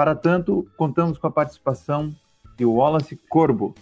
[0.00, 2.16] Para tanto, contamos com a participação
[2.56, 3.74] de Wallace Corbo,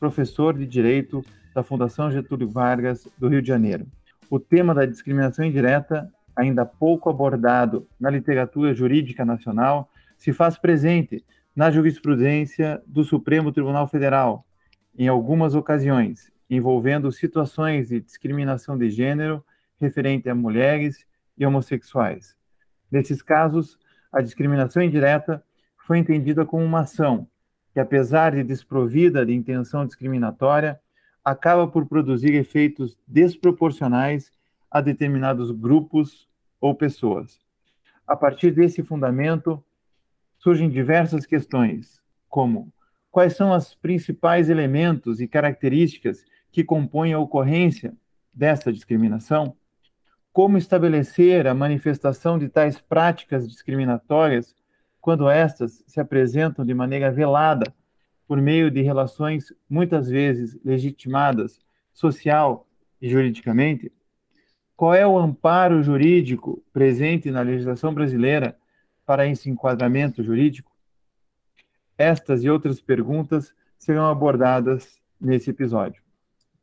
[0.00, 1.22] professor de Direito
[1.54, 3.86] da Fundação Getúlio Vargas do Rio de Janeiro.
[4.30, 11.22] O tema da discriminação indireta, ainda pouco abordado na literatura jurídica nacional, se faz presente
[11.54, 14.46] na jurisprudência do Supremo Tribunal Federal,
[14.98, 19.44] em algumas ocasiões, envolvendo situações de discriminação de gênero
[19.78, 21.04] referente a mulheres
[21.36, 22.34] e homossexuais.
[22.90, 23.78] Nesses casos,
[24.10, 25.44] a discriminação indireta
[25.86, 27.28] foi entendida como uma ação
[27.72, 30.80] que, apesar de desprovida de intenção discriminatória,
[31.24, 34.32] acaba por produzir efeitos desproporcionais
[34.68, 36.28] a determinados grupos
[36.60, 37.38] ou pessoas.
[38.04, 39.62] A partir desse fundamento,
[40.38, 42.72] surgem diversas questões, como
[43.10, 47.94] quais são os principais elementos e características que compõem a ocorrência
[48.34, 49.56] desta discriminação?
[50.32, 54.54] Como estabelecer a manifestação de tais práticas discriminatórias
[55.06, 57.72] quando estas se apresentam de maneira velada
[58.26, 61.60] por meio de relações muitas vezes legitimadas
[61.94, 62.66] social
[63.00, 63.92] e juridicamente?
[64.74, 68.58] Qual é o amparo jurídico presente na legislação brasileira
[69.06, 70.72] para esse enquadramento jurídico?
[71.96, 76.02] Estas e outras perguntas serão abordadas nesse episódio.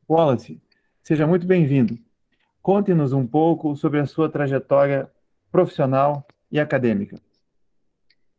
[0.06, 0.62] Wallace,
[1.02, 1.98] seja muito bem-vindo.
[2.62, 5.10] Conte-nos um pouco sobre a sua trajetória
[5.50, 7.18] profissional e acadêmica.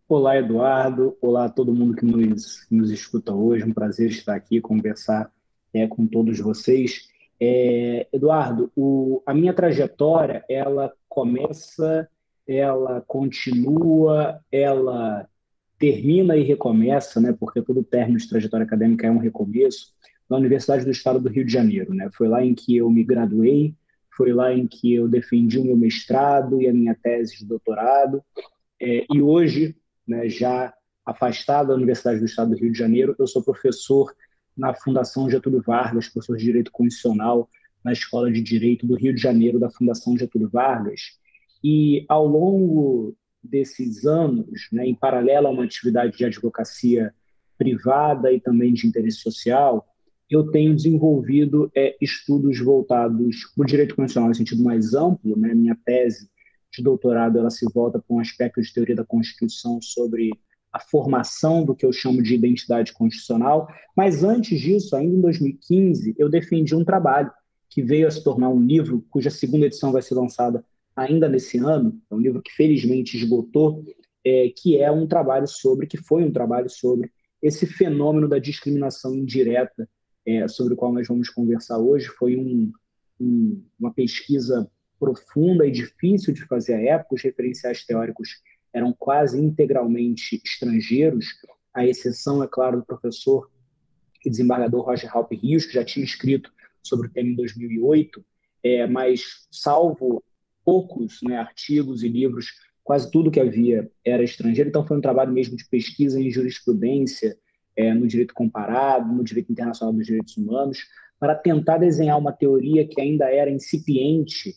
[0.07, 1.17] Olá, Eduardo.
[1.19, 3.65] Olá a todo mundo que nos, nos escuta hoje.
[3.65, 5.33] Um prazer estar aqui conversar
[5.73, 7.09] é, com todos vocês.
[7.41, 12.07] É, Eduardo, o, a minha trajetória ela começa,
[12.47, 15.27] ela continua, ela
[15.79, 17.33] termina e recomeça, né?
[17.33, 19.95] Porque todo término de trajetória acadêmica é um recomeço
[20.29, 22.11] na Universidade do Estado do Rio de Janeiro, né?
[22.13, 23.75] Foi lá em que eu me graduei,
[24.15, 28.23] foi lá em que eu defendi o meu mestrado e a minha tese de doutorado.
[28.79, 29.75] É, e hoje
[30.07, 30.73] né, já
[31.05, 34.15] afastado da Universidade do Estado do Rio de Janeiro, eu sou professor
[34.57, 37.49] na Fundação Getúlio Vargas, professor de Direito Constitucional
[37.85, 41.19] na Escola de Direito do Rio de Janeiro da Fundação Getúlio Vargas.
[41.63, 47.13] E ao longo desses anos, né, em paralelo a uma atividade de advocacia
[47.59, 49.87] privada e também de interesse social,
[50.31, 55.39] eu tenho desenvolvido é, estudos voltados para o direito constitucional em sentido mais amplo.
[55.39, 55.55] Né?
[55.55, 56.31] Minha tese
[56.77, 60.31] de doutorado ela se volta para um aspecto de teoria da Constituição sobre
[60.73, 63.69] a formação do que eu chamo de identidade constitucional.
[63.97, 67.31] Mas antes disso, ainda em 2015, eu defendi um trabalho
[67.71, 70.65] que veio a se tornar um livro cuja segunda edição vai ser lançada
[70.97, 72.01] ainda nesse ano.
[72.11, 73.85] É um livro que felizmente esgotou,
[74.25, 79.15] é, que é um trabalho sobre, que foi um trabalho sobre esse fenômeno da discriminação
[79.15, 79.89] indireta,
[80.27, 82.07] é, sobre o qual nós vamos conversar hoje.
[82.07, 82.73] Foi um,
[83.21, 84.69] um, uma pesquisa
[85.05, 88.41] profunda e difícil de fazer à época, os referenciais teóricos
[88.73, 91.27] eram quase integralmente estrangeiros,
[91.73, 93.51] à exceção, é claro, do professor
[94.25, 96.51] e desembargador Roger Halpe Rios, que já tinha escrito
[96.83, 98.25] sobre o tema em 2008,
[98.63, 100.25] é, mas salvo
[100.65, 102.47] poucos né, artigos e livros,
[102.83, 107.37] quase tudo que havia era estrangeiro, então foi um trabalho mesmo de pesquisa em jurisprudência,
[107.77, 110.87] é, no direito comparado, no direito internacional dos direitos humanos,
[111.19, 114.55] para tentar desenhar uma teoria que ainda era incipiente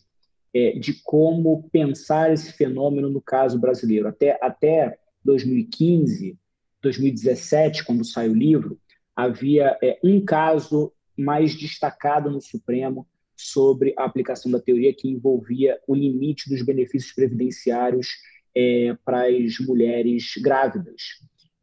[0.54, 4.08] é, de como pensar esse fenômeno no caso brasileiro.
[4.08, 6.38] Até, até 2015,
[6.82, 8.80] 2017, quando sai o livro,
[9.14, 15.78] havia é, um caso mais destacado no Supremo sobre a aplicação da teoria que envolvia
[15.86, 18.08] o limite dos benefícios previdenciários
[18.54, 21.02] é, para as mulheres grávidas,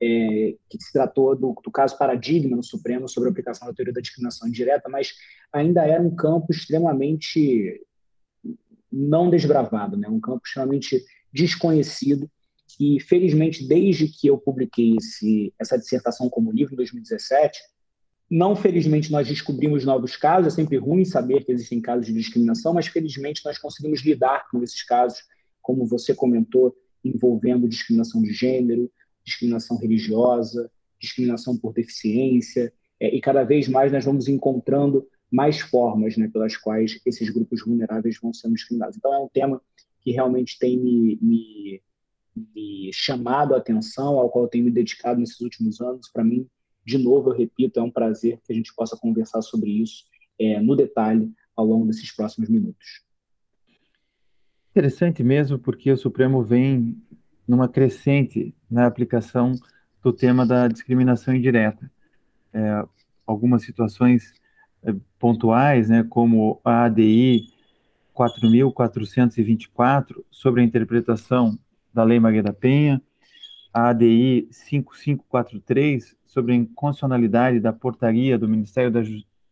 [0.02, 3.94] é, que se tratou do, do, caso paradigma no Supremo sobre a aplicação da teoria
[3.94, 5.14] da discriminação indireta, mas
[5.52, 7.82] ainda era um campo extremamente
[8.96, 10.08] não desbravado, né?
[10.08, 12.30] um campo extremamente desconhecido.
[12.80, 17.60] E felizmente desde que eu publiquei esse, essa dissertação como livro em 2017
[18.30, 20.54] não felizmente nós descobrimos novos casos.
[20.54, 24.64] É sempre ruim saber que existem casos de discriminação mas felizmente nós conseguimos lidar com
[24.64, 25.20] esses casos
[25.62, 28.92] como você comentou envolvendo discriminação de gênero
[29.24, 32.74] discriminação religiosa discriminação por deficiência.
[33.00, 37.62] É, e cada vez mais nós vamos encontrando mais formas né, pelas quais esses grupos
[37.62, 38.96] vulneráveis vão sendo discriminados.
[38.96, 39.62] Então, é um tema
[40.00, 41.82] que realmente tem me, me,
[42.56, 46.10] me chamado a atenção, ao qual eu tenho me dedicado nesses últimos anos.
[46.10, 46.48] Para mim,
[46.86, 50.06] de novo, eu repito, é um prazer que a gente possa conversar sobre isso
[50.40, 53.04] é, no detalhe ao longo desses próximos minutos.
[54.72, 56.98] Interessante mesmo, porque o Supremo vem
[57.46, 59.54] numa crescente na aplicação
[60.02, 61.92] do tema da discriminação indireta.
[62.54, 62.86] É,
[63.28, 64.34] algumas situações
[65.20, 67.50] pontuais, né, como a ADI
[68.16, 71.58] 4.424, sobre a interpretação
[71.94, 73.02] da Lei Maria da Penha,
[73.74, 79.02] a ADI 5543, sobre a inconstitucionalidade da portaria do Ministério da,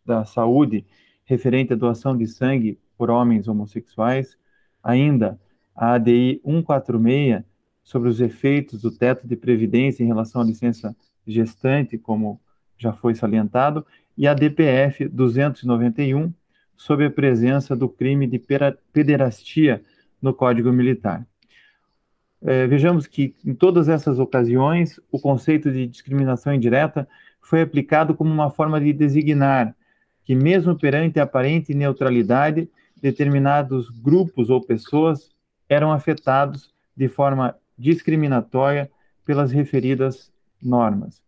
[0.05, 0.85] da Saúde
[1.25, 4.37] referente à doação de sangue por homens homossexuais,
[4.83, 5.39] ainda
[5.75, 7.43] a ADI 146,
[7.83, 10.95] sobre os efeitos do teto de previdência em relação à licença
[11.27, 12.39] gestante, como
[12.77, 13.85] já foi salientado,
[14.17, 16.33] e a DPF 291,
[16.75, 18.41] sobre a presença do crime de
[18.91, 19.83] pederastia
[20.21, 21.25] no Código Militar.
[22.41, 27.07] É, vejamos que, em todas essas ocasiões, o conceito de discriminação indireta
[27.41, 29.73] foi aplicado como uma forma de designar
[30.25, 32.69] que, mesmo perante a aparente neutralidade,
[33.01, 35.29] determinados grupos ou pessoas
[35.69, 38.89] eram afetados de forma discriminatória
[39.25, 40.31] pelas referidas
[40.61, 41.21] normas.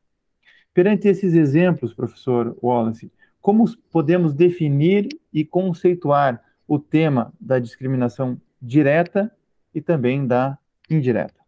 [0.75, 9.31] Perante esses exemplos, professor Wallace, como podemos definir e conceituar o tema da discriminação direta
[9.74, 10.57] e também da
[10.92, 11.39] indireta?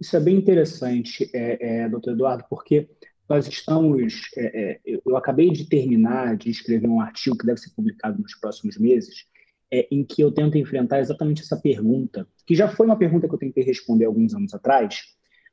[0.00, 2.88] Isso é bem interessante, é, é, doutor Eduardo, porque
[3.28, 4.30] nós estamos.
[4.36, 8.36] É, é, eu acabei de terminar de escrever um artigo que deve ser publicado nos
[8.36, 9.26] próximos meses,
[9.68, 13.34] é, em que eu tento enfrentar exatamente essa pergunta, que já foi uma pergunta que
[13.34, 15.00] eu tentei responder alguns anos atrás,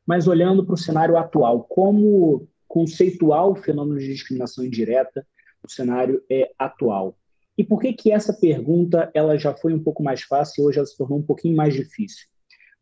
[0.06, 5.26] mas olhando para o cenário atual, como conceituar o fenômeno de discriminação indireta
[5.64, 7.18] no cenário é, atual.
[7.58, 10.78] E por que que essa pergunta ela já foi um pouco mais fácil e hoje
[10.80, 12.28] ela se tornou um pouquinho mais difícil?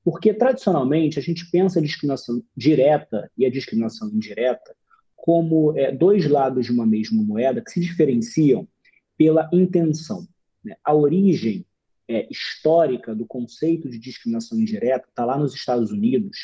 [0.03, 4.75] Porque, tradicionalmente, a gente pensa a discriminação direta e a discriminação indireta
[5.15, 8.67] como é, dois lados de uma mesma moeda que se diferenciam
[9.15, 10.27] pela intenção.
[10.65, 10.75] Né?
[10.83, 11.67] A origem
[12.09, 16.35] é, histórica do conceito de discriminação indireta está lá nos Estados Unidos,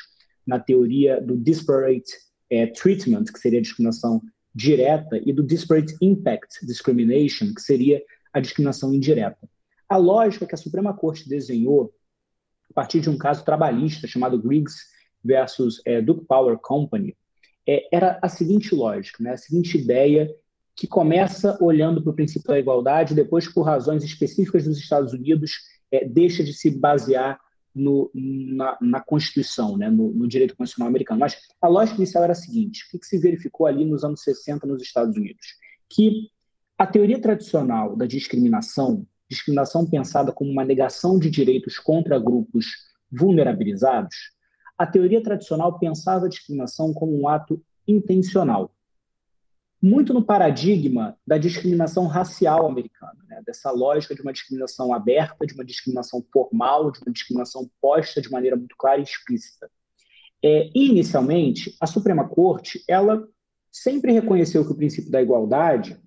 [0.46, 4.22] na teoria do disparate é, treatment, que seria a discriminação
[4.54, 8.02] direta, e do disparate impact discrimination, que seria
[8.34, 9.48] a discriminação indireta.
[9.88, 11.94] A lógica que a Suprema Corte desenhou
[12.70, 14.78] a partir de um caso trabalhista chamado Griggs
[15.24, 17.18] versus é, Duke Power Company,
[17.68, 19.32] é, era a seguinte lógica, né?
[19.32, 20.34] a seguinte ideia
[20.76, 25.52] que começa olhando para o princípio da igualdade, depois, por razões específicas dos Estados Unidos,
[25.92, 27.40] é, deixa de se basear
[27.74, 29.90] no, na, na, Constituição, né?
[29.90, 31.20] no, no, direito constitucional americano.
[31.20, 34.22] Mas a lógica inicial era a seguinte: o que, que se verificou ali nos anos
[34.24, 35.46] 60 nos Estados Unidos?
[35.90, 36.30] Que
[36.78, 42.66] a teoria tradicional da discriminação discriminação pensada como uma negação de direitos contra grupos
[43.12, 44.16] vulnerabilizados,
[44.78, 48.74] a teoria tradicional pensava a discriminação como um ato intencional.
[49.82, 53.42] Muito no paradigma da discriminação racial americana, né?
[53.46, 58.30] dessa lógica de uma discriminação aberta, de uma discriminação formal, de uma discriminação posta de
[58.30, 59.70] maneira muito clara e explícita.
[60.44, 63.28] É, inicialmente, a Suprema Corte ela
[63.72, 65.98] sempre reconheceu que o princípio da igualdade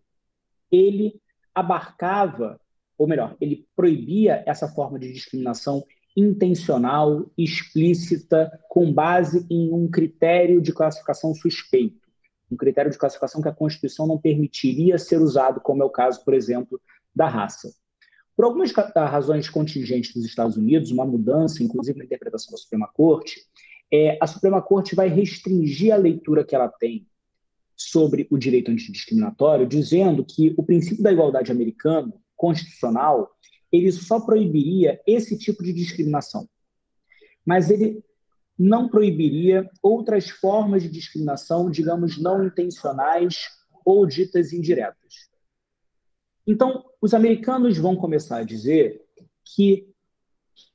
[0.70, 1.20] ele
[1.54, 2.58] abarcava
[3.02, 5.84] ou melhor, ele proibia essa forma de discriminação
[6.16, 12.01] intencional, explícita, com base em um critério de classificação suspeito,
[12.52, 16.22] um critério de classificação que a Constituição não permitiria ser usado, como é o caso,
[16.24, 16.80] por exemplo,
[17.14, 17.72] da raça.
[18.36, 23.40] Por algumas razões contingentes dos Estados Unidos, uma mudança, inclusive na interpretação da Suprema Corte,
[23.92, 27.06] é, a Suprema Corte vai restringir a leitura que ela tem
[27.76, 33.30] sobre o direito antidiscriminatório, dizendo que o princípio da igualdade americano constitucional,
[33.70, 36.48] ele só proibiria esse tipo de discriminação.
[37.44, 38.02] Mas ele
[38.62, 43.48] não proibiria outras formas de discriminação, digamos, não intencionais
[43.84, 45.28] ou ditas indiretas.
[46.46, 49.02] Então, os americanos vão começar a dizer
[49.44, 49.88] que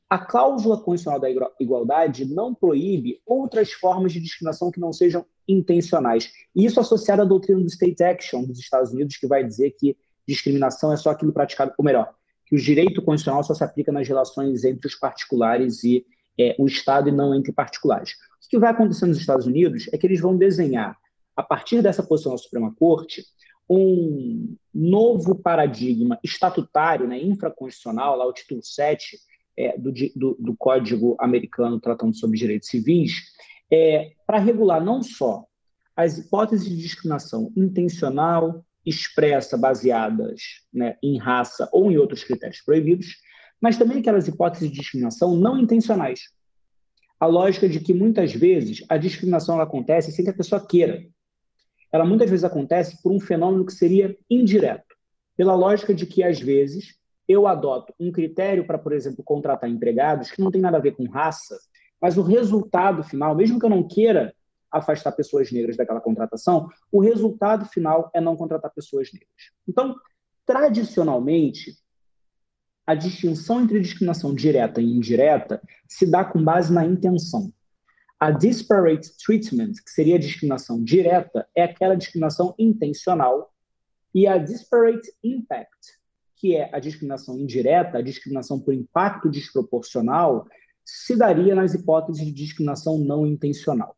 [0.10, 1.30] a cláusula constitucional da
[1.60, 6.30] igualdade não proíbe outras formas de discriminação que não sejam intencionais.
[6.54, 9.96] E isso associado à doutrina do state action dos Estados Unidos, que vai dizer que
[10.28, 12.14] discriminação é só aquilo praticado, ou melhor,
[12.46, 16.06] que o direito constitucional só se aplica nas relações entre os particulares e
[16.40, 18.12] é, o Estado e não entre particulares.
[18.12, 20.98] O que vai acontecer nos Estados Unidos é que eles vão desenhar,
[21.36, 23.24] a partir dessa posição da Suprema Corte,
[23.70, 29.18] um novo paradigma estatutário, né, infraconstitucional, lá o título 7
[29.58, 33.14] é, do, do, do, Código Americano tratando sobre direitos civis,
[33.72, 35.46] é, para regular não só
[35.96, 40.42] as hipóteses de discriminação intencional, expressa baseadas
[40.72, 43.18] né, em raça ou em outros critérios proibidos,
[43.62, 46.22] mas também aquelas hipóteses de discriminação não intencionais.
[47.20, 51.04] a lógica de que muitas vezes a discriminação acontece sem que a pessoa queira.
[51.92, 54.96] Ela muitas vezes acontece por um fenômeno que seria indireto,
[55.36, 56.96] pela lógica de que às vezes
[57.28, 60.96] eu adoto um critério para, por exemplo, contratar empregados que não tem nada a ver
[60.96, 61.58] com raça,
[62.00, 64.34] mas o resultado final, mesmo que eu não queira
[64.72, 69.52] afastar pessoas negras daquela contratação, o resultado final é não contratar pessoas negras.
[69.68, 69.96] Então,
[70.46, 71.76] tradicionalmente,
[72.88, 77.52] a distinção entre discriminação direta e indireta se dá com base na intenção.
[78.18, 83.54] A disparate treatment, que seria a discriminação direta, é aquela discriminação intencional,
[84.16, 86.00] e a disparate impact,
[86.38, 90.48] que é a discriminação indireta, a discriminação por impacto desproporcional,
[90.84, 93.98] se daria nas hipóteses de discriminação não intencional.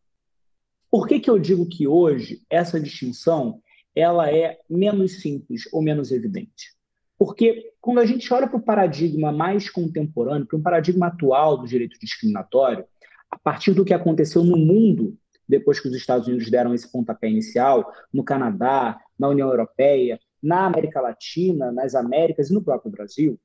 [0.89, 3.61] Por que, que eu digo que hoje essa distinção
[3.95, 6.78] ela é menos simples ou menos evidente?
[7.19, 11.67] Porque quando a gente olha para o paradigma mais contemporâneo, para um paradigma atual do
[11.67, 12.85] direito discriminatório,
[13.29, 17.29] a partir do que aconteceu no mundo depois que os Estados Unidos deram esse pontapé
[17.29, 23.37] inicial, no Canadá, na União Europeia, na América Latina, nas Américas e no próprio Brasil,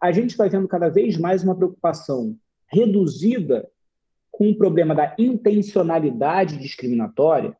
[0.00, 2.34] a gente vai vendo cada vez mais uma preocupação
[2.66, 3.68] reduzida
[4.30, 7.56] com o problema da intencionalidade discriminatória,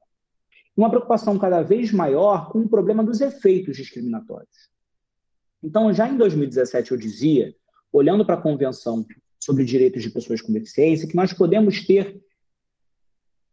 [0.75, 4.71] uma preocupação cada vez maior com o problema dos efeitos discriminatórios.
[5.63, 7.55] Então, já em 2017, eu dizia,
[7.93, 9.05] olhando para a Convenção
[9.39, 12.21] sobre Direitos de Pessoas com Deficiência, que nós podemos ter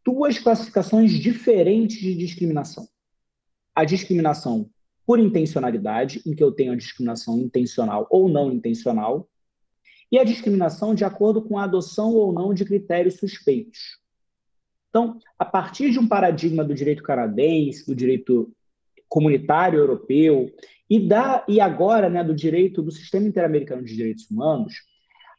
[0.06, 2.88] duas classificações diferentes de discriminação.
[3.76, 4.70] A discriminação
[5.06, 9.30] por intencionalidade, em que eu tenho a discriminação intencional ou não intencional,
[10.12, 14.00] e a discriminação de acordo com a adoção ou não de critérios suspeitos.
[14.90, 18.52] Então, a partir de um paradigma do direito canadense, do direito
[19.10, 20.52] comunitário europeu
[20.90, 24.74] e, da, e agora né, do direito do Sistema Interamericano de Direitos Humanos,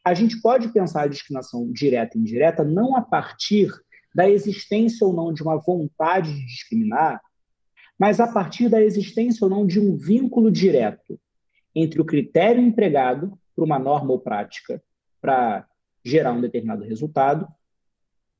[0.03, 3.69] a gente pode pensar a discriminação direta e indireta não a partir
[4.13, 7.21] da existência ou não de uma vontade de discriminar,
[7.97, 11.19] mas a partir da existência ou não de um vínculo direto
[11.75, 14.81] entre o critério empregado para uma norma ou prática
[15.21, 15.67] para
[16.03, 17.47] gerar um determinado resultado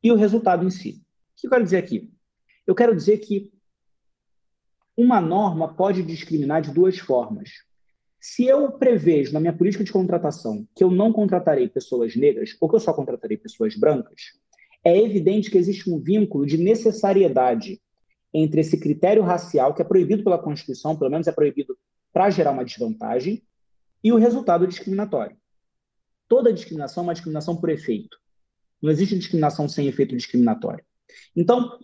[0.01, 1.01] e o resultado em si.
[1.33, 2.09] O que eu quero dizer aqui?
[2.65, 3.51] Eu quero dizer que
[5.01, 7.49] uma norma pode discriminar de duas formas.
[8.19, 12.67] Se eu prevejo na minha política de contratação que eu não contratarei pessoas negras ou
[12.67, 14.21] que eu só contratarei pessoas brancas,
[14.83, 17.81] é evidente que existe um vínculo de necessariedade
[18.33, 21.77] entre esse critério racial, que é proibido pela Constituição, pelo menos é proibido
[22.11, 23.41] para gerar uma desvantagem,
[24.03, 25.37] e o resultado discriminatório.
[26.27, 28.17] Toda discriminação é uma discriminação por efeito.
[28.81, 30.83] Não existe discriminação sem efeito discriminatório.
[31.35, 31.79] Então,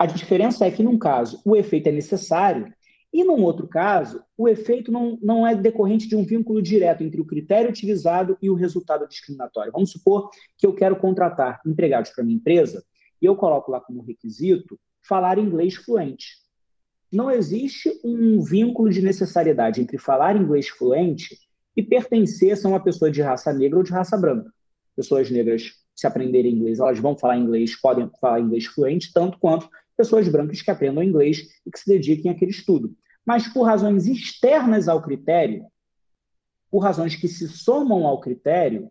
[0.00, 2.72] a diferença é que, num caso, o efeito é necessário,
[3.12, 7.20] e num outro caso, o efeito não, não é decorrente de um vínculo direto entre
[7.20, 9.70] o critério utilizado e o resultado discriminatório.
[9.70, 12.82] Vamos supor que eu quero contratar empregados para minha empresa
[13.20, 16.28] e eu coloco lá como requisito falar inglês fluente.
[17.12, 21.36] Não existe um vínculo de necessariedade entre falar inglês fluente
[21.76, 24.50] e pertencer a uma pessoa de raça negra ou de raça branca.
[24.96, 29.68] Pessoas negras, se aprenderem inglês, elas vão falar inglês, podem falar inglês fluente, tanto quanto
[30.00, 32.96] pessoas brancas que aprendam inglês e que se dediquem àquele estudo.
[33.22, 35.66] Mas por razões externas ao critério,
[36.70, 38.90] por razões que se somam ao critério,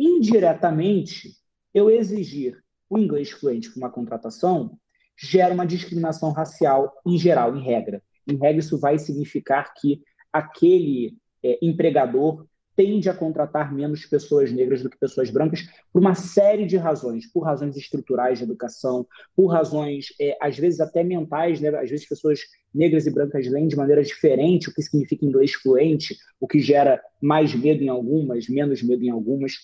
[0.00, 1.30] indiretamente,
[1.72, 2.60] eu exigir
[2.90, 4.76] o inglês fluente para uma contratação
[5.16, 8.02] gera uma discriminação racial em geral, em regra.
[8.26, 12.46] Em regra, isso vai significar que aquele é, empregador
[12.78, 17.26] tende a contratar menos pessoas negras do que pessoas brancas por uma série de razões,
[17.26, 19.04] por razões estruturais de educação,
[19.34, 21.70] por razões, é, às vezes até mentais, né?
[21.70, 22.38] às vezes pessoas
[22.72, 27.02] negras e brancas leem de maneira diferente o que significa inglês fluente, o que gera
[27.20, 29.54] mais medo em algumas, menos medo em algumas.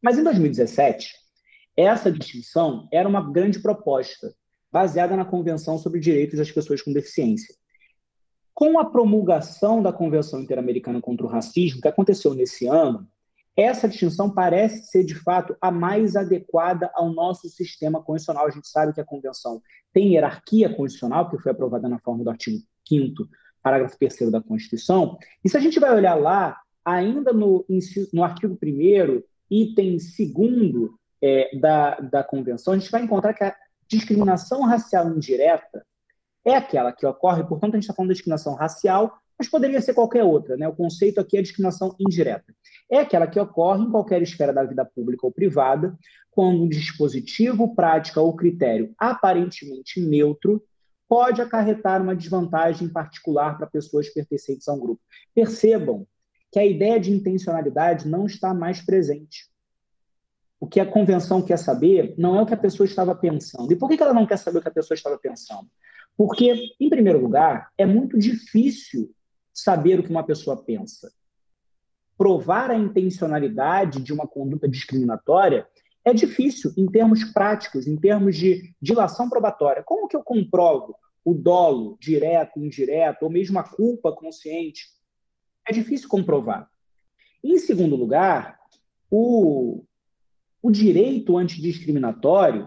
[0.00, 1.12] Mas em 2017,
[1.76, 4.32] essa distinção era uma grande proposta,
[4.70, 7.52] baseada na Convenção sobre Direitos das Pessoas com Deficiência.
[8.58, 13.06] Com a promulgação da Convenção Interamericana contra o Racismo, que aconteceu nesse ano,
[13.56, 18.48] essa distinção parece ser, de fato, a mais adequada ao nosso sistema constitucional.
[18.48, 19.62] A gente sabe que a Convenção
[19.92, 23.28] tem hierarquia constitucional, que foi aprovada na forma do artigo 5
[23.62, 25.16] parágrafo 3 da Constituição.
[25.44, 27.64] E se a gente vai olhar lá, ainda no,
[28.12, 30.90] no artigo 1 item 2
[31.22, 33.54] é, da, da Convenção, a gente vai encontrar que a
[33.86, 35.86] discriminação racial indireta
[36.48, 39.94] é aquela que ocorre, portanto, a gente está falando de discriminação racial, mas poderia ser
[39.94, 40.56] qualquer outra.
[40.56, 40.66] Né?
[40.66, 42.52] O conceito aqui é discriminação indireta.
[42.90, 45.96] É aquela que ocorre em qualquer esfera da vida pública ou privada,
[46.30, 50.62] quando um dispositivo, prática ou critério aparentemente neutro
[51.08, 55.00] pode acarretar uma desvantagem particular para pessoas pertencentes a um grupo.
[55.34, 56.06] Percebam
[56.52, 59.48] que a ideia de intencionalidade não está mais presente.
[60.60, 63.72] o que a convenção quer saber não é o que a pessoa estava pensando.
[63.72, 65.68] E por que ela não quer saber o que a pessoa estava pensando?
[66.18, 69.14] Porque, em primeiro lugar, é muito difícil
[69.54, 71.12] saber o que uma pessoa pensa.
[72.16, 75.68] Provar a intencionalidade de uma conduta discriminatória
[76.04, 79.84] é difícil em termos práticos, em termos de dilação probatória.
[79.84, 84.88] Como que eu comprovo o dolo direto, indireto, ou mesmo a culpa consciente?
[85.68, 86.68] É difícil comprovar.
[87.44, 88.58] Em segundo lugar,
[89.08, 89.84] o,
[90.60, 92.66] o direito antidiscriminatório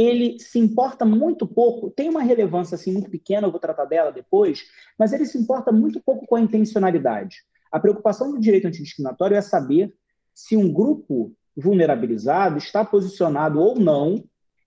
[0.00, 4.10] ele se importa muito pouco, tem uma relevância assim muito pequena, eu vou tratar dela
[4.10, 4.64] depois,
[4.98, 7.42] mas ele se importa muito pouco com a intencionalidade.
[7.70, 9.94] A preocupação do direito antidiscriminatório é saber
[10.34, 14.24] se um grupo vulnerabilizado está posicionado ou não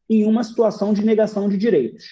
[0.08, 2.06] em uma situação de negação de direitos.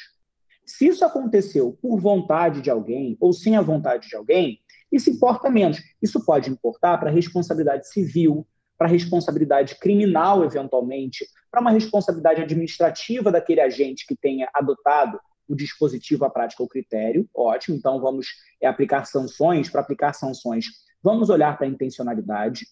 [0.65, 4.59] Se isso aconteceu por vontade de alguém ou sem a vontade de alguém,
[4.91, 5.79] isso importa menos.
[6.01, 8.47] Isso pode importar para a responsabilidade civil,
[8.81, 16.25] para responsabilidade criminal, eventualmente, para uma responsabilidade administrativa daquele agente que tenha adotado o dispositivo,
[16.25, 17.29] a prática, o critério.
[17.31, 19.69] Ótimo, então vamos é, aplicar sanções.
[19.69, 20.65] Para aplicar sanções,
[21.03, 22.65] vamos olhar para a intencionalidade.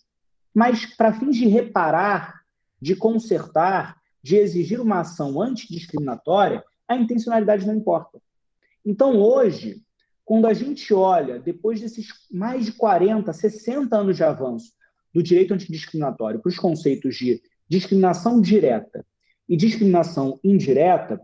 [0.52, 2.42] Mas, para fins de reparar,
[2.82, 8.20] de consertar, de exigir uma ação antidiscriminatória, a intencionalidade não importa.
[8.84, 9.84] Então, hoje,
[10.26, 14.79] quando a gente olha, depois desses mais de 40, 60 anos de avanço
[15.14, 19.06] do direito antidiscriminatório para os conceitos de discriminação direta
[19.48, 21.20] e discriminação indireta,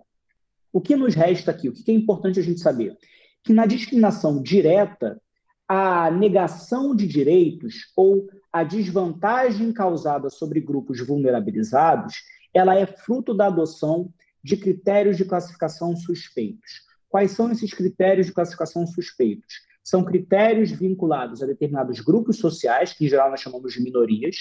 [0.74, 1.70] o que nos resta aqui?
[1.70, 2.98] O que é importante a gente saber?
[3.44, 5.22] Que na discriminação direta,
[5.68, 12.16] a negação de direitos ou a desvantagem causada sobre grupos vulnerabilizados,
[12.54, 14.12] ela é fruto da adoção
[14.44, 16.84] de critérios de classificação suspeitos.
[17.10, 19.56] Quais são esses critérios de classificação suspeitos?
[19.86, 24.38] São critérios vinculados a determinados grupos sociais, que em geral nós chamamos de minorias,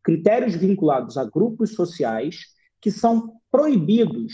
[0.00, 4.32] critérios vinculados a grupos sociais que são proibidos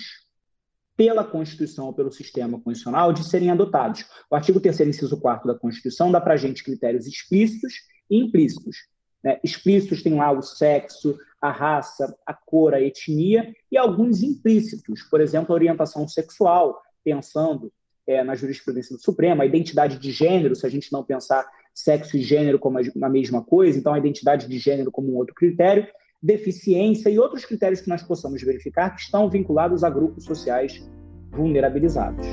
[0.94, 4.04] pela Constituição ou pelo sistema constitucional de serem adotados.
[4.30, 7.72] O artigo 3 inciso 4 da Constituição dá para a gente critérios explícitos
[8.10, 8.76] e implícitos.
[9.24, 9.40] Né?
[9.42, 15.22] Explícitos tem lá o sexo, a raça, a cor, a etnia, e alguns implícitos, por
[15.22, 17.72] exemplo, a orientação sexual, pensando
[18.06, 22.16] é, na jurisprudência do Supremo, a identidade de gênero, se a gente não pensar sexo
[22.16, 25.86] e gênero como a mesma coisa, então a identidade de gênero como um outro critério,
[26.22, 30.86] deficiência e outros critérios que nós possamos verificar que estão vinculados a grupos sociais
[31.30, 32.26] vulnerabilizados.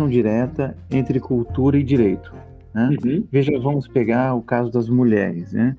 [0.00, 2.32] Relação direta entre cultura e direito.
[2.72, 2.96] Né?
[3.04, 3.28] Uhum.
[3.30, 5.52] Veja, vamos pegar o caso das mulheres.
[5.52, 5.76] Né?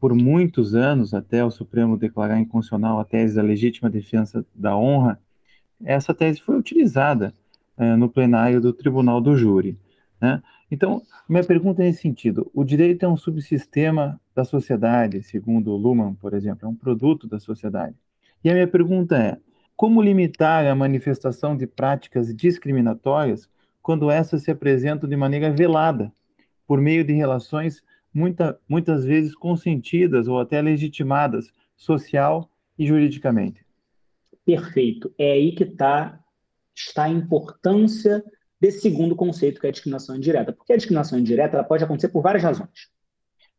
[0.00, 5.20] Por muitos anos, até o Supremo declarar inconstitucional a tese da legítima defesa da honra,
[5.84, 7.32] essa tese foi utilizada
[7.76, 9.78] é, no plenário do Tribunal do Júri.
[10.20, 10.42] Né?
[10.70, 16.14] Então, minha pergunta é nesse sentido: o direito é um subsistema da sociedade, segundo Luhmann,
[16.14, 17.94] por exemplo, é um produto da sociedade.
[18.42, 19.36] E a minha pergunta é:
[19.76, 23.48] como limitar a manifestação de práticas discriminatórias
[23.82, 26.12] quando essas se apresentam de maneira velada,
[26.66, 27.82] por meio de relações
[28.14, 33.64] muita, muitas vezes consentidas ou até legitimadas social e juridicamente?
[34.44, 35.12] Perfeito.
[35.18, 36.20] É aí que tá,
[36.74, 38.24] está a importância
[38.60, 40.52] desse segundo conceito, que é a discriminação indireta.
[40.52, 42.92] Porque a discriminação indireta ela pode acontecer por várias razões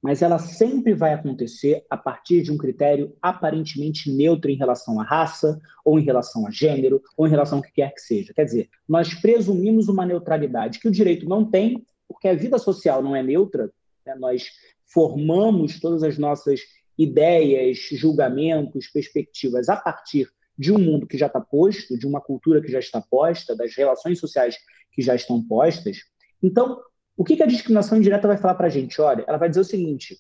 [0.03, 5.03] mas ela sempre vai acontecer a partir de um critério aparentemente neutro em relação à
[5.03, 8.33] raça, ou em relação a gênero, ou em relação ao que quer que seja.
[8.33, 13.01] Quer dizer, nós presumimos uma neutralidade que o direito não tem, porque a vida social
[13.01, 13.71] não é neutra,
[14.05, 14.13] né?
[14.15, 14.43] nós
[14.85, 16.59] formamos todas as nossas
[16.97, 22.61] ideias, julgamentos, perspectivas a partir de um mundo que já está posto, de uma cultura
[22.61, 24.57] que já está posta, das relações sociais
[24.91, 25.99] que já estão postas.
[26.41, 26.81] Então,
[27.15, 28.99] o que, que a discriminação indireta vai falar para a gente?
[29.01, 30.17] Olha, ela vai dizer o seguinte: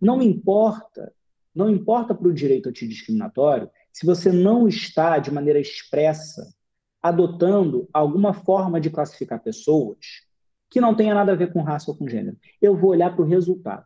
[0.00, 1.12] não importa,
[1.54, 6.52] não importa para o direito antidiscriminatório se você não está de maneira expressa
[7.00, 10.24] adotando alguma forma de classificar pessoas
[10.70, 12.36] que não tenha nada a ver com raça ou com gênero.
[12.60, 13.84] Eu vou olhar para o resultado.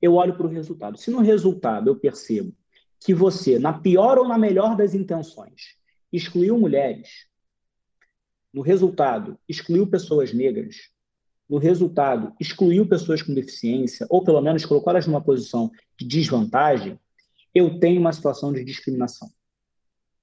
[0.00, 0.96] Eu olho para o resultado.
[0.96, 2.54] Se no resultado eu percebo
[3.00, 5.76] que você, na pior ou na melhor das intenções,
[6.12, 7.26] excluiu mulheres,
[8.52, 10.76] no resultado excluiu pessoas negras,
[11.48, 16.98] no resultado, excluiu pessoas com deficiência, ou pelo menos colocou elas numa posição de desvantagem,
[17.54, 19.28] eu tenho uma situação de discriminação.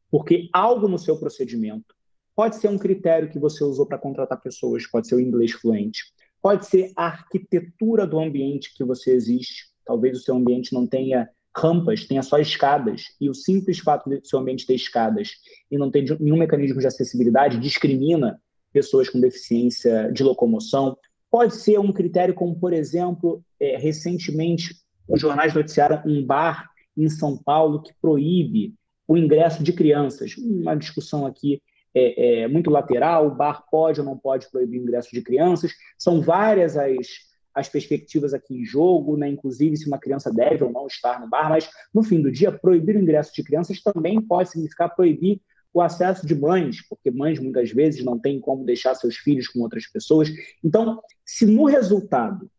[0.10, 1.94] porque algo no seu procedimento
[2.36, 6.04] pode ser um critério que você usou para contratar pessoas, pode ser o inglês fluente,
[6.42, 9.70] pode ser a arquitetura do ambiente que você existe.
[9.86, 14.26] Talvez o seu ambiente não tenha rampas, tenha só escadas, e o simples fato de
[14.28, 15.32] seu ambiente ter escadas
[15.72, 18.40] e não ter nenhum mecanismo de acessibilidade discrimina
[18.74, 20.98] pessoas com deficiência de locomoção.
[21.36, 24.74] Pode ser um critério como, por exemplo, é, recentemente
[25.06, 28.74] os jornais noticiaram um bar em São Paulo que proíbe
[29.06, 30.38] o ingresso de crianças.
[30.38, 31.62] Uma discussão aqui
[31.94, 35.74] é, é, muito lateral, o bar pode ou não pode proibir o ingresso de crianças.
[36.00, 37.06] São várias as,
[37.54, 39.28] as perspectivas aqui em jogo, né?
[39.28, 42.50] inclusive se uma criança deve ou não estar no bar, mas no fim do dia,
[42.50, 45.42] proibir o ingresso de crianças também pode significar proibir
[45.76, 49.60] o acesso de mães, porque mães muitas vezes não têm como deixar seus filhos com
[49.60, 50.32] outras pessoas.
[50.64, 52.50] Então, se no resultado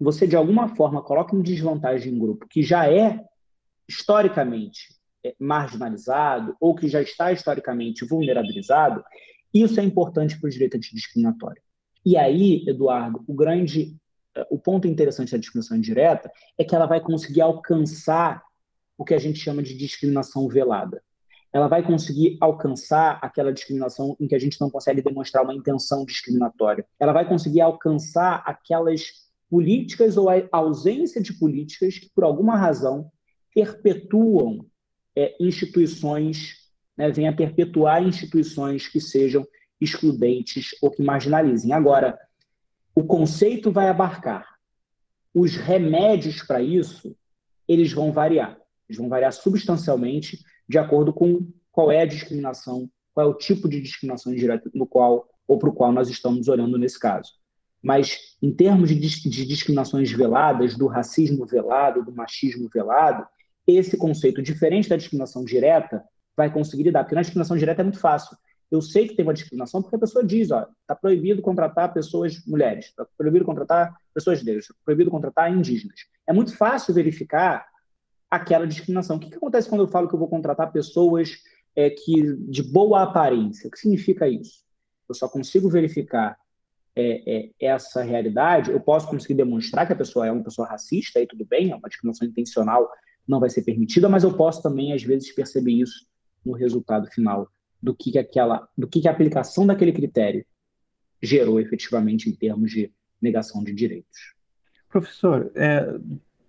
[0.00, 3.22] você de alguma forma coloca em desvantagem um grupo que já é
[3.86, 4.88] historicamente
[5.22, 9.04] é, marginalizado ou que já está historicamente vulnerabilizado,
[9.52, 11.60] isso é importante para o direito antidiscriminatório.
[12.06, 13.94] E aí, Eduardo, o grande,
[14.34, 18.42] é, o ponto interessante da discriminação indireta é que ela vai conseguir alcançar
[18.96, 21.02] o que a gente chama de discriminação velada.
[21.56, 26.04] Ela vai conseguir alcançar aquela discriminação em que a gente não consegue demonstrar uma intenção
[26.04, 26.86] discriminatória.
[27.00, 29.06] Ela vai conseguir alcançar aquelas
[29.48, 33.10] políticas ou a ausência de políticas que, por alguma razão,
[33.54, 34.66] perpetuam
[35.16, 36.56] é, instituições,
[36.94, 39.42] né, vêm a perpetuar instituições que sejam
[39.80, 41.72] excludentes ou que marginalizem.
[41.72, 42.18] Agora,
[42.94, 44.46] o conceito vai abarcar.
[45.32, 47.16] Os remédios para isso,
[47.66, 48.58] eles vão variar.
[48.86, 53.68] Eles vão variar substancialmente de acordo com qual é a discriminação, qual é o tipo
[53.68, 57.32] de discriminação indireta no qual ou para o qual nós estamos olhando nesse caso.
[57.82, 63.24] Mas, em termos de, de discriminações veladas, do racismo velado, do machismo velado,
[63.66, 66.02] esse conceito, diferente da discriminação direta,
[66.36, 67.04] vai conseguir lidar.
[67.04, 68.36] Porque na discriminação direta é muito fácil.
[68.70, 72.44] Eu sei que tem uma discriminação porque a pessoa diz, ó, está proibido contratar pessoas
[72.44, 76.00] mulheres, está proibido contratar pessoas negras, está proibido contratar indígenas.
[76.26, 77.64] É muito fácil verificar
[78.30, 79.16] aquela discriminação.
[79.16, 81.42] O que, que acontece quando eu falo que eu vou contratar pessoas
[81.74, 83.68] é, que de boa aparência?
[83.68, 84.64] O que significa isso?
[85.08, 86.36] Eu só consigo verificar
[86.96, 91.18] é, é, essa realidade, eu posso conseguir demonstrar que a pessoa é uma pessoa racista,
[91.18, 92.88] aí tudo bem, é uma discriminação intencional,
[93.28, 96.06] não vai ser permitida, mas eu posso também, às vezes, perceber isso
[96.44, 97.50] no resultado final
[97.82, 100.44] do que, que aquela, do que, que a aplicação daquele critério
[101.22, 104.34] gerou efetivamente em termos de negação de direitos.
[104.88, 105.98] Professor, é,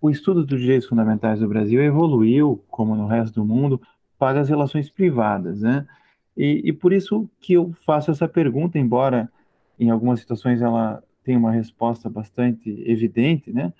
[0.01, 3.81] o estudo dos direitos fundamentais do Brasil evoluiu, como no resto do mundo,
[4.17, 5.88] para as relações privadas, né?
[6.36, 9.31] E, e por isso que eu faço essa pergunta, embora
[9.79, 13.73] em algumas situações ela tem uma resposta bastante evidente, né?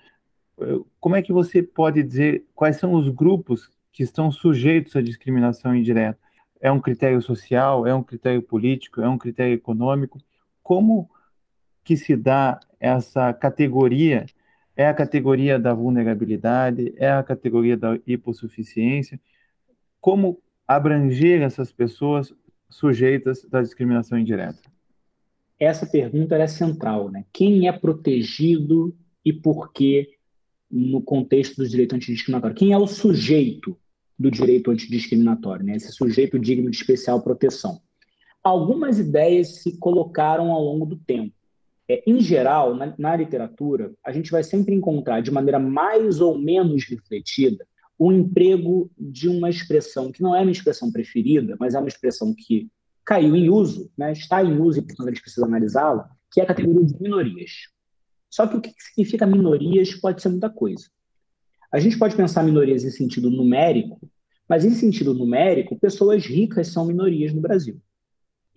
[1.00, 5.74] Como é que você pode dizer quais são os grupos que estão sujeitos à discriminação
[5.74, 6.18] indireta?
[6.60, 7.86] É um critério social?
[7.86, 9.00] É um critério político?
[9.00, 10.18] É um critério econômico?
[10.62, 11.08] Como
[11.84, 14.26] que se dá essa categoria?
[14.78, 16.94] É a categoria da vulnerabilidade?
[16.96, 19.20] É a categoria da hipossuficiência?
[20.00, 22.32] Como abranger essas pessoas
[22.70, 24.70] sujeitas da discriminação indireta?
[25.58, 27.10] essa pergunta é central.
[27.10, 27.24] Né?
[27.32, 30.14] Quem é protegido e por quê
[30.70, 32.56] no contexto do direito antidiscriminatório?
[32.56, 33.76] Quem é o sujeito
[34.18, 35.64] do direito antidiscriminatório?
[35.64, 35.76] Né?
[35.76, 37.80] Esse sujeito digno de especial proteção.
[38.42, 41.34] Algumas ideias se colocaram ao longo do tempo.
[41.88, 46.38] É, em geral, na, na literatura, a gente vai sempre encontrar, de maneira mais ou
[46.38, 47.66] menos refletida,
[47.98, 52.34] o emprego de uma expressão que não é uma expressão preferida, mas é uma expressão
[52.34, 52.68] que
[53.04, 56.44] caiu em uso, né, está em uso e, portanto, a gente precisa analisá-la, que é
[56.44, 57.50] a categoria de minorias.
[58.30, 60.84] Só que o que significa minorias pode ser muita coisa.
[61.72, 63.98] A gente pode pensar minorias em sentido numérico,
[64.48, 67.80] mas em sentido numérico, pessoas ricas são minorias no Brasil.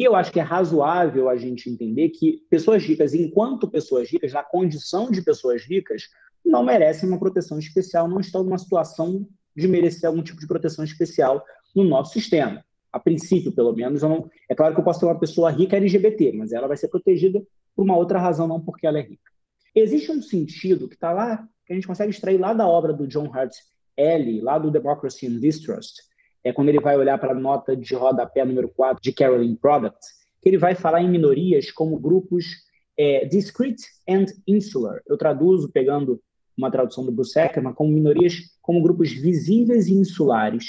[0.02, 4.34] E eu acho que é razoável a gente entender que pessoas ricas, enquanto pessoas ricas,
[4.34, 6.10] na condição de pessoas ricas,
[6.44, 10.84] não merecem uma proteção especial, não estão numa situação de merecer algum tipo de proteção
[10.84, 14.28] especial no nosso sistema a princípio, pelo menos, não...
[14.50, 17.40] é claro que eu posso ter uma pessoa rica LGBT, mas ela vai ser protegida
[17.76, 19.32] por uma outra razão, não porque ela é rica.
[19.76, 23.08] Existe um sentido que está lá, que a gente consegue extrair lá da obra do
[23.08, 23.54] John Hart
[23.96, 26.02] L., lá do Democracy and Distrust,
[26.43, 30.08] é quando ele vai olhar para a nota de rodapé número 4 de Caroline Products,
[30.41, 32.45] que ele vai falar em minorias como grupos
[32.97, 35.01] é, discrete and insular.
[35.08, 36.21] Eu traduzo pegando
[36.58, 40.65] uma tradução do Bruce Ackerman como minorias como grupos visíveis e insulares,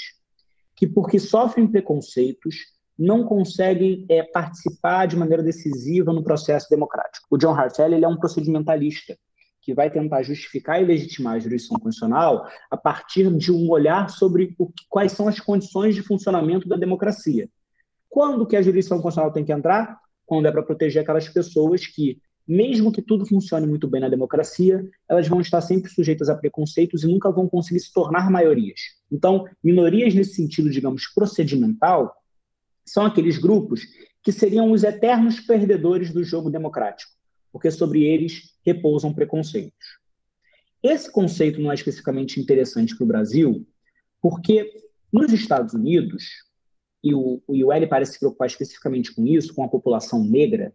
[0.75, 2.55] que, porque sofrem preconceitos,
[2.97, 7.27] não conseguem é, participar de maneira decisiva no processo democrático.
[7.29, 9.17] O John Hartzell ele é um procedimentalista
[9.63, 14.53] que vai tentar justificar e legitimar a jurisdição constitucional a partir de um olhar sobre
[14.59, 17.49] o, quais são as condições de funcionamento da democracia.
[18.09, 19.97] Quando que a jurisdição constitucional tem que entrar?
[20.25, 24.85] Quando é para proteger aquelas pessoas que, mesmo que tudo funcione muito bem na democracia,
[25.09, 28.81] elas vão estar sempre sujeitas a preconceitos e nunca vão conseguir se tornar maiorias.
[29.09, 32.13] Então, minorias nesse sentido, digamos, procedimental,
[32.85, 33.81] são aqueles grupos
[34.21, 37.11] que seriam os eternos perdedores do jogo democrático,
[37.53, 39.99] porque sobre eles repousam preconceitos.
[40.81, 43.65] Esse conceito não é especificamente interessante para o Brasil,
[44.19, 44.69] porque
[45.11, 46.25] nos Estados Unidos,
[47.03, 50.73] e o, o L parece se preocupar especificamente com isso, com a população negra,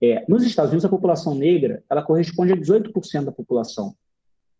[0.00, 3.94] é, nos Estados Unidos a população negra ela corresponde a 18% da população,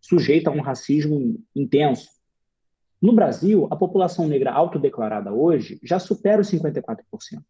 [0.00, 2.08] sujeita a um racismo intenso.
[3.00, 7.42] No Brasil, a população negra autodeclarada hoje já supera os 54%.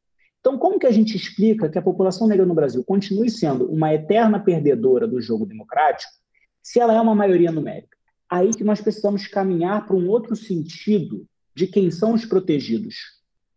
[0.44, 3.94] Então, como que a gente explica que a população negra no Brasil continue sendo uma
[3.94, 6.12] eterna perdedora do jogo democrático
[6.62, 7.96] se ela é uma maioria numérica?
[8.28, 12.94] Aí que nós precisamos caminhar para um outro sentido de quem são os protegidos,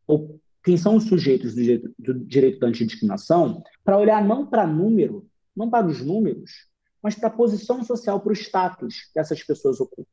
[0.08, 4.66] ou quem são os sujeitos do direito, do direito da antidiscriminação, para olhar não para
[4.66, 6.68] número, não para os números,
[7.04, 10.10] mas para a posição social, para o status que essas pessoas ocupam.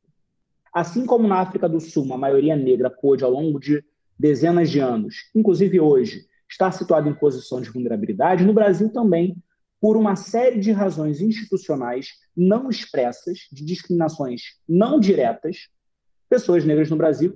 [0.72, 3.84] Assim como na África do Sul, a maioria negra pôde, ao longo de
[4.18, 9.36] dezenas de anos, inclusive hoje, está situado em posição de vulnerabilidade, no Brasil também,
[9.80, 15.68] por uma série de razões institucionais não expressas, de discriminações não diretas,
[16.28, 17.34] pessoas negras no Brasil,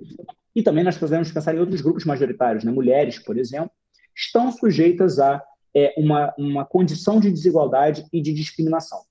[0.55, 2.71] e também nós podemos pensar em outros grupos majoritários, né?
[2.71, 3.71] mulheres, por exemplo,
[4.15, 5.43] estão sujeitas a
[5.75, 9.01] é, uma, uma condição de desigualdade e de discriminação.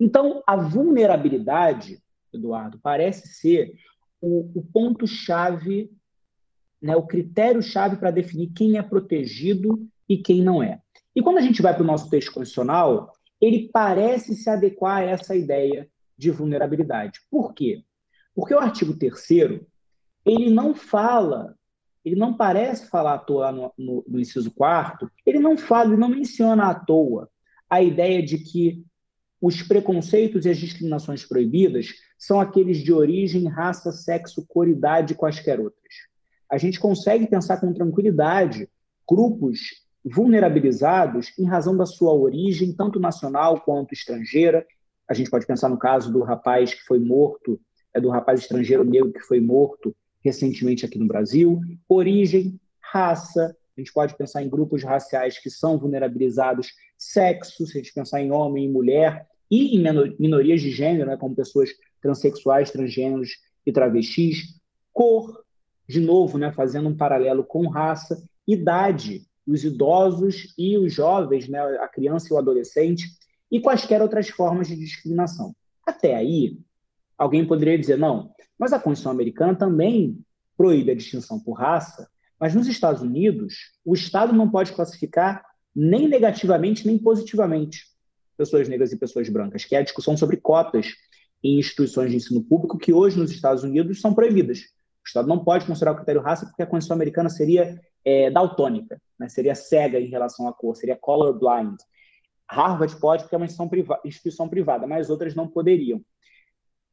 [0.00, 2.00] Então, a vulnerabilidade,
[2.32, 3.72] Eduardo, parece ser
[4.20, 5.90] o, o ponto-chave
[6.80, 10.80] né, o critério-chave para definir quem é protegido e quem não é.
[11.14, 15.04] E quando a gente vai para o nosso texto constitucional, ele parece se adequar a
[15.04, 17.20] essa ideia de vulnerabilidade.
[17.30, 17.82] Por quê?
[18.34, 19.60] Porque o artigo 3
[20.24, 21.56] ele não fala,
[22.04, 26.00] ele não parece falar à toa no, no, no inciso 4 ele não fala, ele
[26.00, 27.30] não menciona à toa
[27.68, 28.84] a ideia de que
[29.40, 35.16] os preconceitos e as discriminações proibidas são aqueles de origem, raça, sexo, cor, idade e
[35.16, 36.09] quaisquer outras
[36.50, 38.68] a gente consegue pensar com tranquilidade
[39.08, 39.60] grupos
[40.04, 44.66] vulnerabilizados em razão da sua origem, tanto nacional quanto estrangeira.
[45.08, 47.60] A gente pode pensar no caso do rapaz que foi morto,
[47.94, 51.60] é do rapaz estrangeiro negro que foi morto recentemente aqui no Brasil.
[51.88, 57.80] Origem, raça, a gente pode pensar em grupos raciais que são vulnerabilizados, sexo, se a
[57.80, 59.84] gente pensar em homem e mulher, e em
[60.18, 63.30] minorias de gênero, né, como pessoas transexuais, transgêneros
[63.66, 64.60] e travestis,
[64.92, 65.44] cor,
[65.90, 71.58] de novo, né, fazendo um paralelo com raça, idade, os idosos e os jovens, né,
[71.58, 73.08] a criança e o adolescente,
[73.50, 75.52] e quaisquer outras formas de discriminação.
[75.84, 76.56] Até aí,
[77.18, 80.16] alguém poderia dizer, não, mas a Constituição americana também
[80.56, 86.08] proíbe a distinção por raça, mas nos Estados Unidos, o Estado não pode classificar nem
[86.08, 87.84] negativamente nem positivamente
[88.36, 90.94] pessoas negras e pessoas brancas, que é a discussão sobre cotas
[91.42, 94.60] em instituições de ensino público que hoje nos Estados Unidos são proibidas.
[95.04, 99.00] O Estado não pode considerar o critério raça porque a Constituição americana seria é, daltônica,
[99.18, 99.28] né?
[99.28, 101.76] seria cega em relação à cor, seria colorblind.
[102.48, 106.00] Harvard pode porque é uma instituição, instituição privada mas outras não poderiam.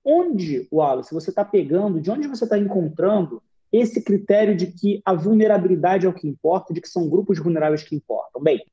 [0.04, 3.42] Onde, Wallace, você está pegando, de onde você está encontrando
[3.72, 7.84] esse critério de que a vulnerabilidade é o que importa, de que são grupos vulneráveis
[7.84, 8.42] que importam?
[8.42, 8.64] Bem,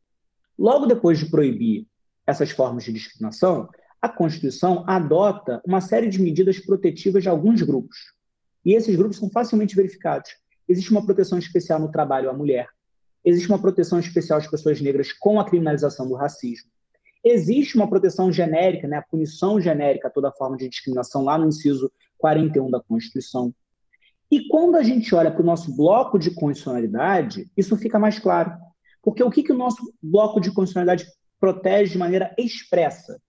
[0.56, 1.88] logo depois de proibir
[2.24, 3.68] essas formas de discriminação,
[4.00, 8.13] a Constituição adota uma série de medidas protetivas de alguns grupos.
[8.64, 10.30] E esses grupos são facilmente verificados.
[10.68, 12.68] Existe uma proteção especial no trabalho à mulher.
[13.24, 16.70] Existe uma proteção especial às pessoas negras com a criminalização do racismo.
[17.24, 21.48] Existe uma proteção genérica, né, a punição genérica a toda forma de discriminação lá no
[21.48, 23.54] inciso 41 da Constituição.
[24.30, 28.52] E quando a gente olha para o nosso bloco de constitucionalidade, isso fica mais claro.
[29.02, 31.06] Porque o que, que o nosso bloco de constitucionalidade
[31.38, 33.20] protege de maneira expressa?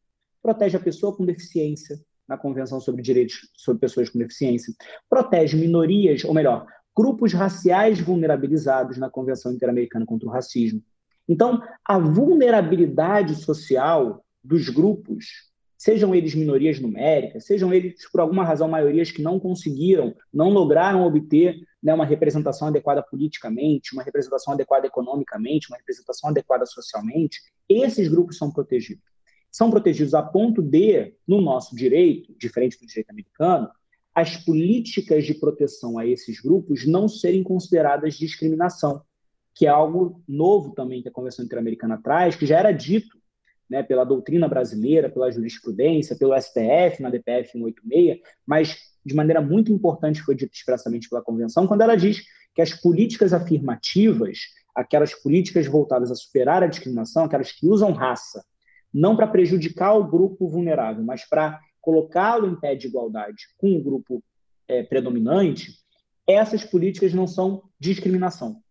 [0.42, 4.74] Protege a pessoa com deficiência, na Convenção sobre Direitos sobre Pessoas com Deficiência,
[5.10, 10.82] protege minorias, ou melhor, grupos raciais vulnerabilizados na Convenção Interamericana contra o Racismo.
[11.28, 18.68] Então, a vulnerabilidade social dos grupos, sejam eles minorias numéricas, sejam eles, por alguma razão,
[18.68, 24.88] maiorias que não conseguiram, não lograram obter né, uma representação adequada politicamente, uma representação adequada
[24.88, 29.15] economicamente, uma representação adequada socialmente, esses grupos são protegidos
[29.56, 33.70] são protegidos a ponto de, no nosso direito, diferente do direito americano,
[34.14, 39.02] as políticas de proteção a esses grupos não serem consideradas discriminação,
[39.54, 43.18] que é algo novo também que a Convenção Interamericana traz, que já era dito
[43.70, 49.72] né, pela doutrina brasileira, pela jurisprudência, pelo STF, na DPF 186, mas de maneira muito
[49.72, 54.38] importante foi dito expressamente pela Convenção, quando ela diz que as políticas afirmativas,
[54.76, 58.44] aquelas políticas voltadas a superar a discriminação, aquelas que usam raça,
[58.96, 63.84] não para prejudicar o grupo vulnerável, mas para colocá-lo em pé de igualdade com o
[63.84, 64.24] grupo
[64.70, 65.74] é, predominante,
[66.26, 68.62] essas políticas não são discriminação.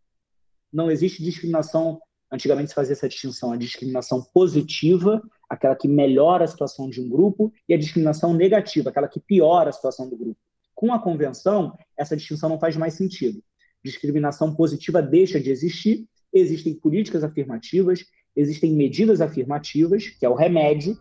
[0.72, 2.00] Não existe discriminação.
[2.32, 7.08] Antigamente se fazia essa distinção: a discriminação positiva, aquela que melhora a situação de um
[7.08, 10.40] grupo, e a discriminação negativa, aquela que piora a situação do grupo.
[10.74, 13.44] Com a convenção, essa distinção não faz mais sentido.
[13.84, 20.98] Discriminação positiva deixa de existir, existem políticas afirmativas, existem medidas afirmativas, que é o remédio,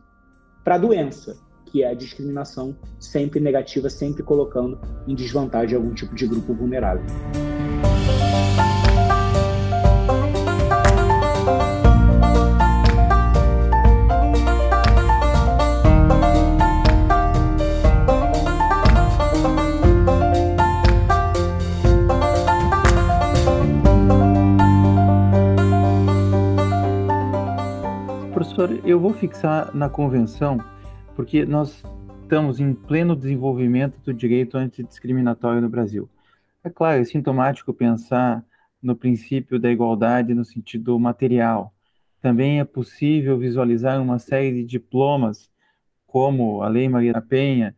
[0.63, 6.13] para a doença, que é a discriminação sempre negativa, sempre colocando em desvantagem algum tipo
[6.15, 7.03] de grupo vulnerável.
[28.53, 30.59] Professor, eu vou fixar na convenção
[31.15, 31.83] porque nós
[32.21, 36.07] estamos em pleno desenvolvimento do direito antidiscriminatório no Brasil.
[36.63, 38.45] É claro, é sintomático pensar
[38.79, 41.73] no princípio da igualdade no sentido material.
[42.21, 45.49] Também é possível visualizar uma série de diplomas,
[46.05, 47.75] como a Lei Maria da Penha,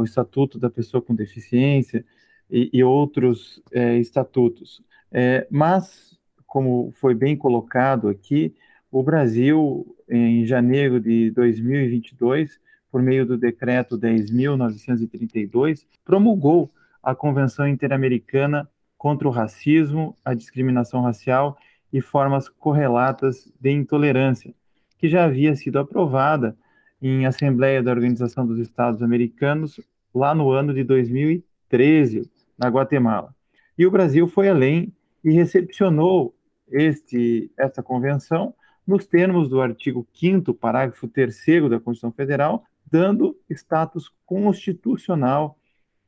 [0.00, 2.04] o Estatuto da Pessoa com Deficiência
[2.48, 4.80] e, e outros é, estatutos.
[5.10, 8.54] É, mas, como foi bem colocado aqui,
[8.94, 12.60] o Brasil, em janeiro de 2022,
[12.92, 16.70] por meio do decreto 10.932, promulgou
[17.02, 21.58] a Convenção Interamericana contra o Racismo, a Discriminação Racial
[21.92, 24.54] e Formas Correlatas de Intolerância,
[24.96, 26.56] que já havia sido aprovada
[27.02, 29.80] em Assembleia da Organização dos Estados Americanos
[30.14, 33.34] lá no ano de 2013, na Guatemala.
[33.76, 34.92] E o Brasil foi além
[35.24, 36.32] e recepcionou
[36.70, 38.54] este, esta convenção
[38.86, 41.36] nos termos do artigo 5 parágrafo 3
[41.70, 45.58] da Constituição Federal, dando status constitucional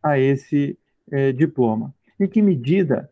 [0.02, 0.78] a esse
[1.10, 1.94] é, diploma.
[2.18, 3.10] Em que medida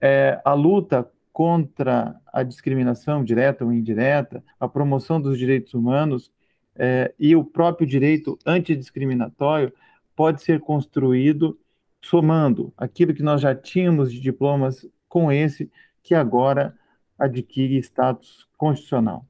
[0.00, 6.30] é, a luta contra a discriminação direta ou indireta, a promoção dos direitos humanos
[6.76, 9.72] é, e o próprio direito antidiscriminatório
[10.14, 11.58] pode ser construído
[12.00, 15.70] somando aquilo que nós já tínhamos de diplomas com esse
[16.02, 16.74] que agora
[17.20, 19.26] adquire status constitucional.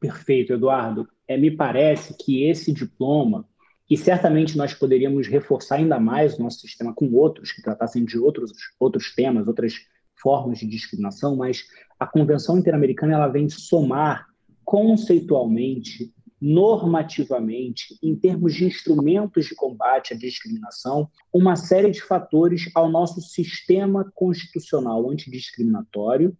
[0.00, 3.48] Perfeito, Eduardo é, me parece que esse diploma,
[3.88, 8.18] e certamente nós poderíamos reforçar ainda mais o nosso sistema com outros, que tratassem de
[8.18, 9.74] outros, outros temas, outras
[10.20, 11.64] formas de discriminação, mas
[11.98, 14.26] a Convenção Interamericana ela vem somar
[14.64, 22.90] conceitualmente, normativamente, em termos de instrumentos de combate à discriminação, uma série de fatores ao
[22.90, 26.36] nosso sistema constitucional antidiscriminatório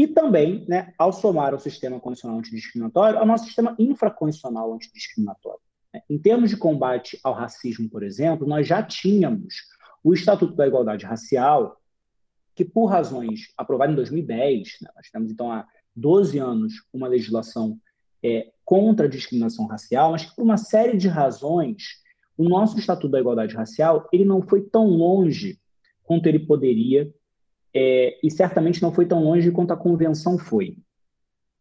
[0.00, 5.60] e também, né, ao somar ao sistema condicional antidiscriminatório, ao nosso sistema infracondicional antidiscriminatório.
[6.08, 9.56] Em termos de combate ao racismo, por exemplo, nós já tínhamos
[10.02, 11.78] o Estatuto da Igualdade Racial,
[12.54, 17.78] que por razões aprovado em 2010, né, nós temos então há 12 anos uma legislação
[18.24, 22.00] é, contra a discriminação racial, mas que por uma série de razões
[22.38, 25.60] o nosso Estatuto da Igualdade Racial ele não foi tão longe
[26.04, 27.12] quanto ele poderia
[27.74, 30.76] é, e certamente não foi tão longe quanto a convenção foi.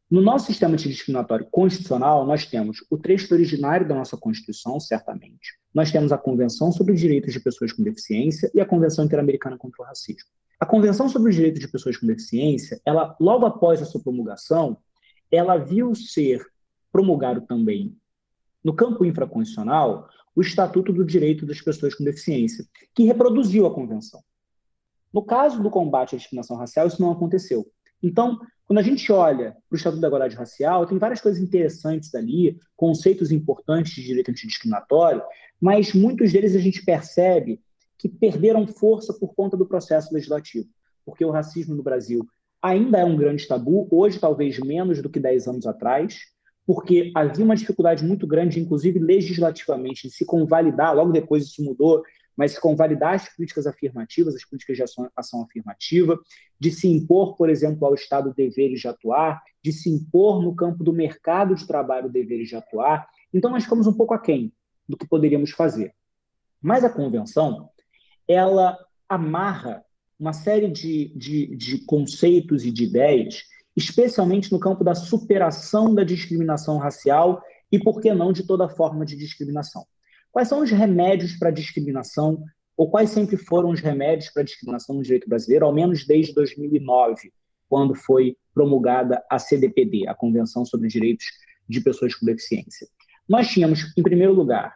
[0.09, 5.53] No nosso sistema antidiscriminatório constitucional, nós temos o texto originário da nossa Constituição, certamente.
[5.71, 9.55] Nós temos a Convenção sobre os Direitos de Pessoas com Deficiência e a Convenção Interamericana
[9.55, 10.27] contra o Racismo.
[10.59, 14.77] A Convenção sobre os Direitos de Pessoas com Deficiência, ela, logo após a sua promulgação,
[15.31, 16.43] ela viu ser
[16.91, 17.95] promulgado também,
[18.63, 24.21] no campo infraconstitucional, o Estatuto do Direito das Pessoas com Deficiência, que reproduziu a Convenção.
[25.13, 27.65] No caso do combate à discriminação racial, isso não aconteceu.
[28.01, 32.13] Então, quando a gente olha para o Estatuto da Igualdade Racial, tem várias coisas interessantes
[32.13, 35.23] ali, conceitos importantes de direito antidiscriminatório,
[35.59, 37.59] mas muitos deles a gente percebe
[37.97, 40.69] que perderam força por conta do processo legislativo,
[41.05, 42.25] porque o racismo no Brasil
[42.61, 46.19] ainda é um grande tabu, hoje talvez menos do que 10 anos atrás,
[46.65, 52.03] porque havia uma dificuldade muito grande, inclusive legislativamente, em se convalidar, logo depois isso mudou,
[52.39, 56.17] mas convalidar as políticas afirmativas, as políticas de ação, ação afirmativa,
[56.57, 60.81] de se impor, por exemplo, ao Estado deveres de atuar, de se impor no campo
[60.81, 63.05] do mercado de trabalho deveres de atuar.
[63.33, 64.53] Então, nós ficamos um pouco aquém
[64.87, 65.93] do que poderíamos fazer.
[66.61, 67.69] Mas a convenção,
[68.25, 68.77] ela
[69.09, 69.83] amarra
[70.17, 73.43] uma série de, de, de conceitos e de ideias
[73.75, 79.05] especialmente no campo da superação da discriminação racial e, por que não, de toda forma
[79.05, 79.85] de discriminação.
[80.31, 82.43] Quais são os remédios para discriminação,
[82.77, 87.33] ou quais sempre foram os remédios para discriminação no direito brasileiro, ao menos desde 2009,
[87.67, 91.25] quando foi promulgada a CDPD, a Convenção sobre Direitos
[91.67, 92.87] de Pessoas com Deficiência?
[93.27, 94.75] Nós tínhamos, em primeiro lugar,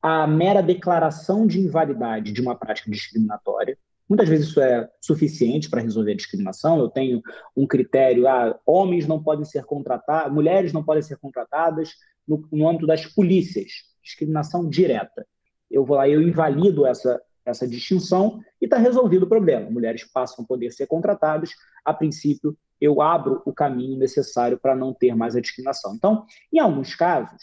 [0.00, 3.78] a mera declaração de invalidade de uma prática discriminatória.
[4.08, 6.78] Muitas vezes isso é suficiente para resolver a discriminação.
[6.78, 7.22] Eu tenho
[7.56, 11.90] um critério: ah, homens não podem ser contratados, mulheres não podem ser contratadas
[12.26, 15.26] no, no âmbito das polícias, discriminação direta.
[15.70, 19.70] Eu vou lá eu invalido essa, essa distinção e está resolvido o problema.
[19.70, 21.50] Mulheres passam a poder ser contratadas.
[21.84, 25.94] A princípio, eu abro o caminho necessário para não ter mais a discriminação.
[25.94, 27.42] Então, em alguns casos,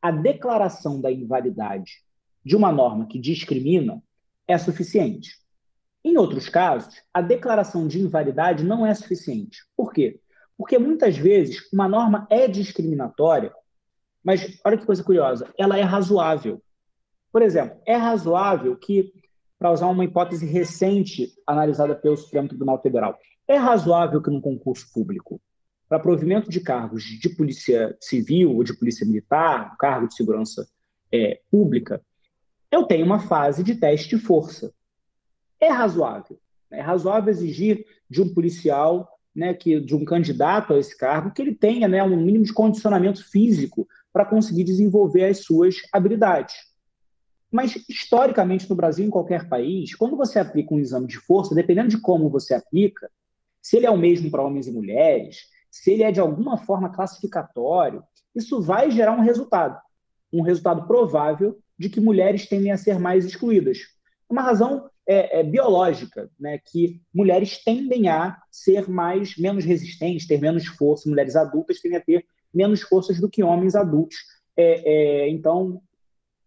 [0.00, 2.02] a declaração da invalidade
[2.44, 4.02] de uma norma que discrimina
[4.46, 5.32] é suficiente.
[6.02, 9.58] Em outros casos, a declaração de invalidade não é suficiente.
[9.76, 10.20] Por quê?
[10.56, 13.52] Porque muitas vezes uma norma é discriminatória,
[14.28, 16.62] mas olha que coisa curiosa, ela é razoável.
[17.32, 19.10] Por exemplo, é razoável que,
[19.58, 23.18] para usar uma hipótese recente analisada pelo Supremo Tribunal Federal,
[23.48, 25.40] é razoável que num concurso público
[25.88, 30.68] para provimento de cargos de polícia civil ou de polícia militar, cargo de segurança
[31.10, 32.02] é, pública,
[32.70, 34.74] eu tenho uma fase de teste de força.
[35.58, 36.38] É razoável.
[36.70, 36.80] Né?
[36.80, 41.40] É razoável exigir de um policial, né, que, de um candidato a esse cargo, que
[41.40, 46.54] ele tenha né, um mínimo de condicionamento físico para conseguir desenvolver as suas habilidades.
[47.50, 51.88] Mas, historicamente, no Brasil, em qualquer país, quando você aplica um exame de força, dependendo
[51.88, 53.10] de como você aplica,
[53.62, 56.90] se ele é o mesmo para homens e mulheres, se ele é de alguma forma
[56.90, 58.02] classificatório,
[58.34, 59.80] isso vai gerar um resultado,
[60.32, 63.78] um resultado provável de que mulheres tendem a ser mais excluídas.
[64.28, 70.38] Uma razão é, é, biológica, né, que mulheres tendem a ser mais menos resistentes, ter
[70.38, 74.16] menos força, mulheres adultas tendem a ter menos forças do que homens adultos.
[74.56, 75.80] É, é então,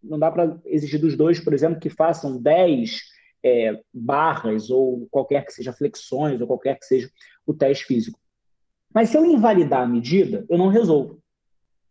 [0.02, 3.00] não dá para exigir dos dois, por exemplo, que façam 10
[3.44, 7.10] é, barras ou qualquer que seja flexões ou qualquer que seja
[7.46, 8.18] o teste físico.
[8.94, 11.20] Mas se eu invalidar a medida, eu não resolvo.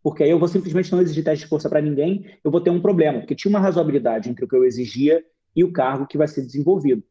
[0.02, 2.70] Porque aí eu vou simplesmente não exigir teste de força para ninguém, eu vou ter
[2.70, 6.18] um problema, porque tinha uma razoabilidade entre o que eu exigia e o cargo que
[6.18, 7.02] vai ser desenvolvido.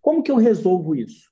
[0.00, 1.30] Como que eu resolvo isso?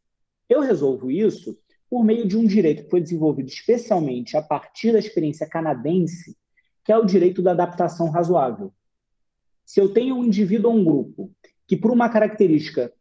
[0.48, 1.58] Eu resolvo isso
[1.90, 6.36] por meio de um direito que foi desenvolvido especialmente a partir da experiência canadense,
[6.84, 8.72] que é o direito da adaptação razoável.
[9.64, 11.30] Se eu tenho um indivíduo ou um grupo
[11.66, 12.92] que, por uma característica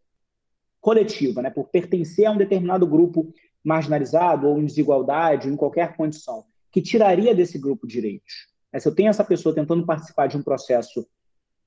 [0.80, 3.34] coletiva, né, por pertencer a um determinado grupo
[3.64, 8.48] marginalizado ou em desigualdade ou em qualquer condição, que tiraria desse grupo direitos.
[8.78, 11.08] Se eu tenho essa pessoa tentando participar de um processo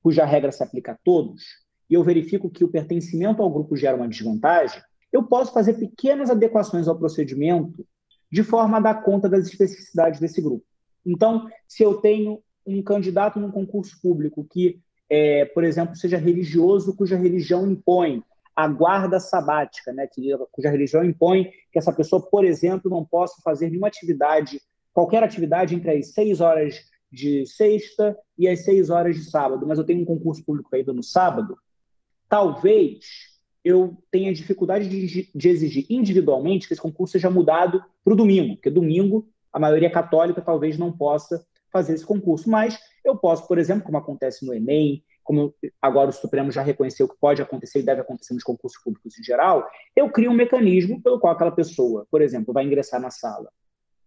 [0.03, 1.43] cuja regra se aplica a todos,
[1.89, 4.81] e eu verifico que o pertencimento ao grupo gera uma desvantagem,
[5.13, 7.87] eu posso fazer pequenas adequações ao procedimento
[8.31, 10.65] de forma a dar conta das especificidades desse grupo.
[11.05, 16.95] Então, se eu tenho um candidato num concurso público que, é, por exemplo, seja religioso,
[16.95, 18.23] cuja religião impõe
[18.55, 23.41] a guarda sabática, né, que, cuja religião impõe que essa pessoa, por exemplo, não possa
[23.43, 24.61] fazer nenhuma atividade,
[24.93, 26.79] qualquer atividade entre as seis horas
[27.11, 30.93] de sexta e as seis horas de sábado, mas eu tenho um concurso público ainda
[30.93, 31.57] no sábado,
[32.29, 33.30] talvez
[33.65, 38.55] eu tenha dificuldade de, de exigir individualmente que esse concurso seja mudado para o domingo,
[38.57, 43.59] porque domingo a maioria católica talvez não possa fazer esse concurso, mas eu posso, por
[43.59, 47.85] exemplo, como acontece no Enem, como agora o Supremo já reconheceu que pode acontecer e
[47.85, 52.07] deve acontecer nos concursos públicos em geral, eu crio um mecanismo pelo qual aquela pessoa,
[52.11, 53.51] por exemplo, vai ingressar na sala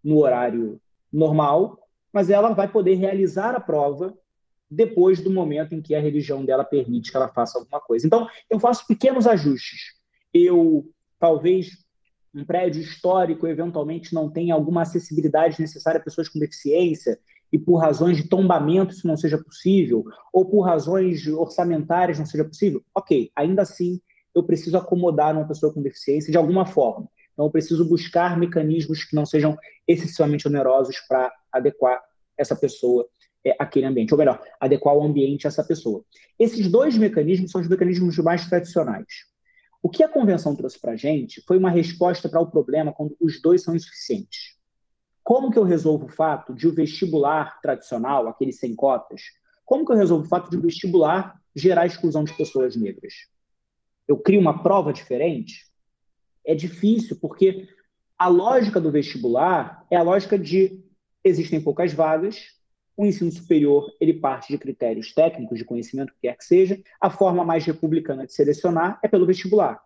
[0.04, 0.82] no horário
[1.12, 1.80] normal,
[2.12, 4.14] mas ela vai poder realizar a prova
[4.76, 8.06] depois do momento em que a religião dela permite que ela faça alguma coisa.
[8.06, 9.94] Então, eu faço pequenos ajustes.
[10.34, 11.78] Eu, talvez,
[12.34, 17.20] um prédio histórico, eventualmente, não tenha alguma acessibilidade necessária a pessoas com deficiência,
[17.52, 20.04] e por razões de tombamento isso não seja possível,
[20.34, 24.02] ou por razões orçamentárias não seja possível, ok, ainda assim
[24.34, 27.08] eu preciso acomodar uma pessoa com deficiência de alguma forma.
[27.32, 29.56] Então eu preciso buscar mecanismos que não sejam
[29.88, 32.02] excessivamente onerosos para adequar
[32.36, 33.08] essa pessoa
[33.46, 36.04] é, àquele ambiente, ou melhor, adequar o ambiente a essa pessoa.
[36.40, 39.32] Esses dois mecanismos são os mecanismos mais tradicionais.
[39.82, 43.18] O que a convenção trouxe para a gente foi uma resposta para o problema quando
[43.20, 44.56] os dois são insuficientes.
[45.22, 49.22] Como que eu resolvo o fato de o vestibular tradicional, aquele sem cotas,
[49.66, 53.14] como que eu resolvo o fato de o vestibular gerar exclusão de pessoas negras?
[54.08, 55.66] Eu crio uma prova diferente?
[56.46, 57.68] É difícil, porque
[58.18, 60.82] a lógica do vestibular é a lógica de
[61.24, 62.48] existem poucas vagas,
[62.96, 66.80] o ensino superior ele parte de critérios técnicos, de conhecimento, o que quer que seja.
[67.02, 69.82] A forma mais republicana de selecionar é pelo vestibular.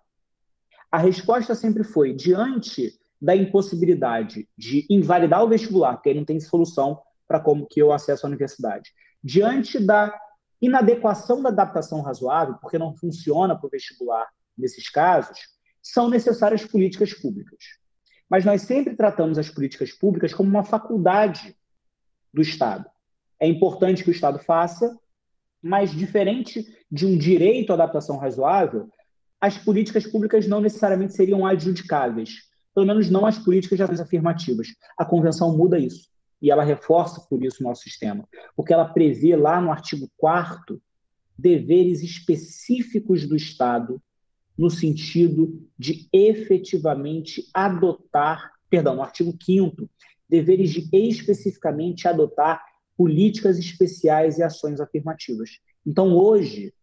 [0.91, 6.39] A resposta sempre foi, diante da impossibilidade de invalidar o vestibular, porque aí não tem
[6.39, 8.91] solução para como que eu acesso à universidade.
[9.23, 10.17] Diante da
[10.61, 14.27] inadequação da adaptação razoável, porque não funciona para o vestibular
[14.57, 15.37] nesses casos,
[15.81, 17.57] são necessárias políticas públicas.
[18.29, 21.55] Mas nós sempre tratamos as políticas públicas como uma faculdade
[22.33, 22.85] do Estado.
[23.39, 24.97] É importante que o Estado faça,
[25.61, 28.89] mas diferente de um direito à adaptação razoável,
[29.39, 34.67] as políticas públicas não necessariamente seriam adjudicáveis, pelo menos não as políticas de ações afirmativas.
[34.97, 36.09] A Convenção muda isso
[36.41, 40.81] e ela reforça por isso o nosso sistema, porque ela prevê lá no artigo 4
[41.37, 44.01] deveres específicos do Estado
[44.57, 49.87] no sentido de efetivamente adotar, perdão, no artigo 5
[50.27, 52.63] deveres de especificamente adotar
[52.97, 55.59] políticas especiais e ações afirmativas.
[55.85, 56.73] Então, hoje,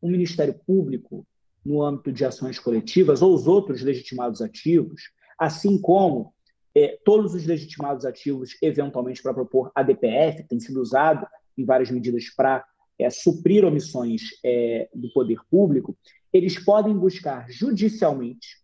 [0.00, 1.26] o Ministério Público,
[1.64, 5.02] no âmbito de ações coletivas, ou os outros legitimados ativos,
[5.38, 6.32] assim como
[6.74, 11.26] é, todos os legitimados ativos, eventualmente para propor a DPF, tem sido usado
[11.58, 12.64] em várias medidas para
[12.98, 15.96] é, suprir omissões é, do poder público,
[16.32, 18.58] eles podem buscar judicialmente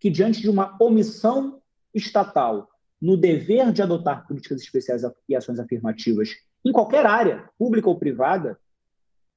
[0.00, 1.60] que, diante de uma omissão
[1.92, 2.68] estatal
[3.04, 6.30] no dever de adotar políticas especiais e ações afirmativas
[6.64, 8.58] em qualquer área, pública ou privada,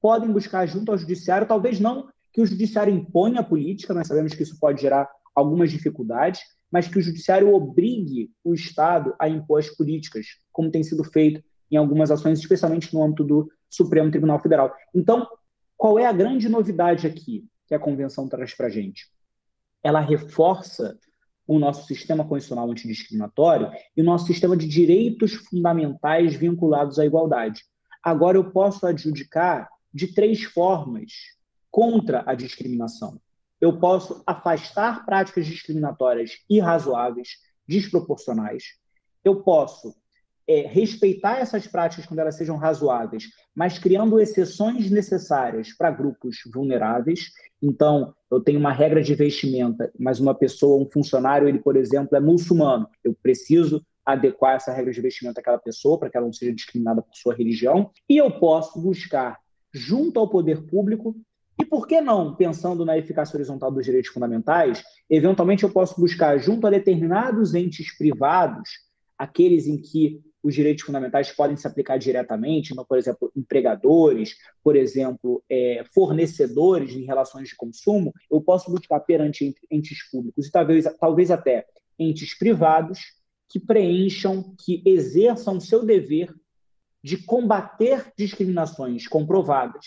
[0.00, 4.32] podem buscar junto ao judiciário, talvez não que o judiciário imponha a política, nós sabemos
[4.32, 6.40] que isso pode gerar algumas dificuldades,
[6.72, 11.44] mas que o judiciário obrigue o Estado a impor as políticas, como tem sido feito
[11.70, 14.74] em algumas ações, especialmente no âmbito do Supremo Tribunal Federal.
[14.94, 15.28] Então,
[15.76, 19.12] qual é a grande novidade aqui que a Convenção traz para a gente?
[19.82, 20.98] Ela reforça
[21.48, 27.62] o nosso sistema constitucional antidiscriminatório e o nosso sistema de direitos fundamentais vinculados à igualdade.
[28.04, 31.10] Agora eu posso adjudicar de três formas
[31.70, 33.18] contra a discriminação
[33.60, 38.64] eu posso afastar práticas discriminatórias irrazoáveis, desproporcionais.
[39.24, 39.94] Eu posso
[40.48, 43.24] é, respeitar essas práticas quando elas sejam razoáveis,
[43.54, 47.30] mas criando exceções necessárias para grupos vulneráveis.
[47.62, 52.16] Então, eu tenho uma regra de vestimenta, mas uma pessoa, um funcionário, ele, por exemplo,
[52.16, 52.88] é muçulmano.
[53.04, 57.02] Eu preciso adequar essa regra de vestimenta àquela pessoa para que ela não seja discriminada
[57.02, 57.90] por sua religião.
[58.08, 59.38] E eu posso buscar,
[59.70, 61.14] junto ao poder público,
[61.60, 66.38] e por que não, pensando na eficácia horizontal dos direitos fundamentais, eventualmente eu posso buscar,
[66.38, 68.70] junto a determinados entes privados,
[69.18, 75.42] aqueles em que os direitos fundamentais podem se aplicar diretamente, por exemplo, empregadores, por exemplo,
[75.50, 81.30] é, fornecedores em relações de consumo, eu posso buscar perante entes públicos e talvez, talvez
[81.30, 81.66] até
[81.98, 83.00] entes privados
[83.48, 86.32] que preencham, que exerçam o seu dever
[87.02, 89.86] de combater discriminações comprovadas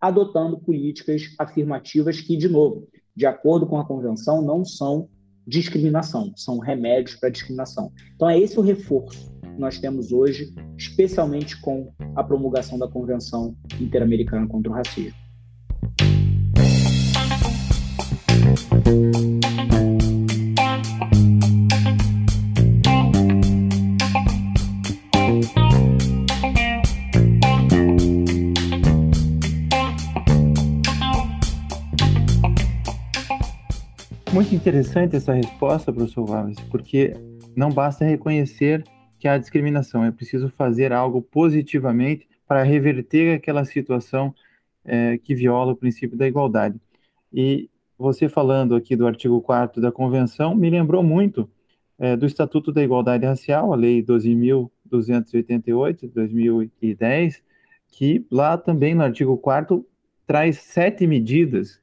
[0.00, 5.08] adotando políticas afirmativas que, de novo, de acordo com a convenção, não são
[5.46, 7.92] discriminação, são remédios para discriminação.
[8.14, 13.56] Então, é esse o reforço que nós temos hoje, especialmente com a promulgação da Convenção
[13.80, 15.14] Interamericana contra o Racismo.
[34.32, 37.12] Muito interessante essa resposta, professor Wallace, porque
[37.56, 38.82] não basta reconhecer
[39.24, 44.34] que há discriminação, é preciso fazer algo positivamente para reverter aquela situação
[44.84, 46.78] é, que viola o princípio da igualdade.
[47.32, 51.48] E você falando aqui do artigo 4 da Convenção me lembrou muito
[51.98, 57.42] é, do Estatuto da Igualdade Racial, a Lei 12.288 de 2010,
[57.88, 59.86] que lá também no artigo 4
[60.26, 61.80] traz sete medidas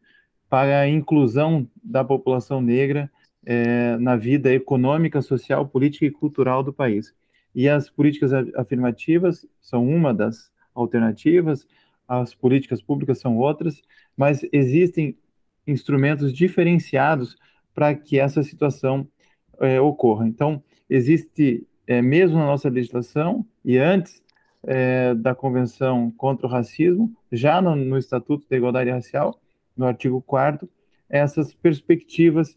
[0.47, 3.09] para a inclusão da população negra
[3.43, 7.19] é, na vida econômica, social, política e cultural do país.
[7.53, 11.67] E as políticas afirmativas são uma das alternativas,
[12.07, 13.81] as políticas públicas são outras,
[14.15, 15.17] mas existem
[15.65, 17.35] instrumentos diferenciados
[17.73, 19.07] para que essa situação
[19.59, 20.27] é, ocorra.
[20.27, 24.21] Então, existe, é, mesmo na nossa legislação, e antes
[24.63, 29.39] é, da Convenção contra o Racismo, já no, no Estatuto da Igualdade Racial,
[29.75, 30.69] no artigo 4
[31.09, 32.55] essas perspectivas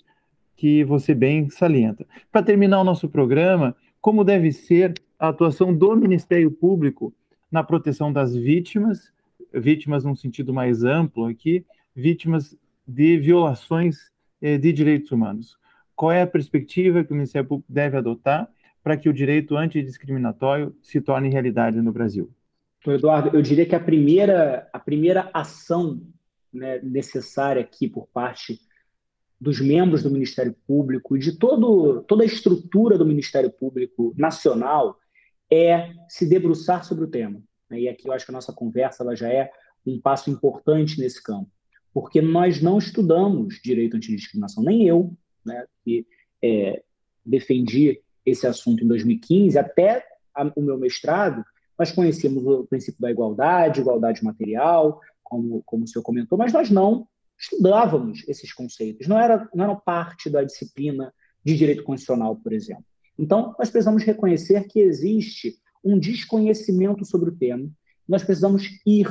[0.57, 2.07] que você bem salienta.
[2.31, 7.11] Para terminar o nosso programa, como deve ser a atuação do Ministério Público
[7.51, 9.11] na proteção das vítimas,
[9.51, 11.65] vítimas num sentido mais amplo aqui,
[11.97, 12.55] vítimas
[12.87, 15.57] de violações eh, de direitos humanos.
[15.97, 18.47] Qual é a perspectiva que o Ministério Público deve adotar
[18.83, 22.31] para que o direito antidiscriminatório se torne realidade no Brasil?
[22.87, 26.03] Eduardo, eu diria que a primeira, a primeira ação
[26.53, 28.61] né, necessária aqui por parte
[29.45, 34.99] dos membros do Ministério Público e de todo, toda a estrutura do Ministério Público Nacional
[35.53, 37.43] é se debruçar sobre o tema.
[37.71, 39.51] E aqui eu acho que a nossa conversa ela já é
[39.87, 41.51] um passo importante nesse campo,
[41.93, 45.15] porque nós não estudamos direito antidiscriminação, nem eu,
[45.45, 46.07] né, que
[46.43, 46.83] é,
[47.25, 50.03] defendi esse assunto em 2015, até
[50.35, 51.45] a, o meu mestrado,
[51.79, 56.71] nós conhecíamos o princípio da igualdade, igualdade material, como, como o senhor comentou, mas nós
[56.71, 57.07] não
[57.45, 61.13] estudávamos esses conceitos, não era, não era parte da disciplina
[61.45, 62.85] de direito constitucional, por exemplo.
[63.19, 67.71] Então, nós precisamos reconhecer que existe um desconhecimento sobre o tema,
[68.09, 69.09] nós precisamos ir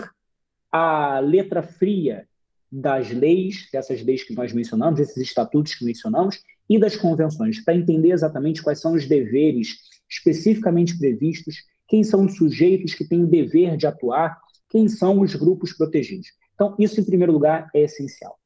[0.71, 2.27] à letra fria
[2.71, 7.75] das leis, dessas leis que nós mencionamos, esses estatutos que mencionamos, e das convenções, para
[7.75, 9.77] entender exatamente quais são os deveres
[10.09, 11.57] especificamente previstos,
[11.88, 16.29] quem são os sujeitos que têm o dever de atuar, quem são os grupos protegidos.
[16.54, 18.38] Então, isso, em primeiro lugar, é essencial.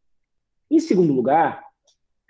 [0.70, 1.64] Em segundo lugar,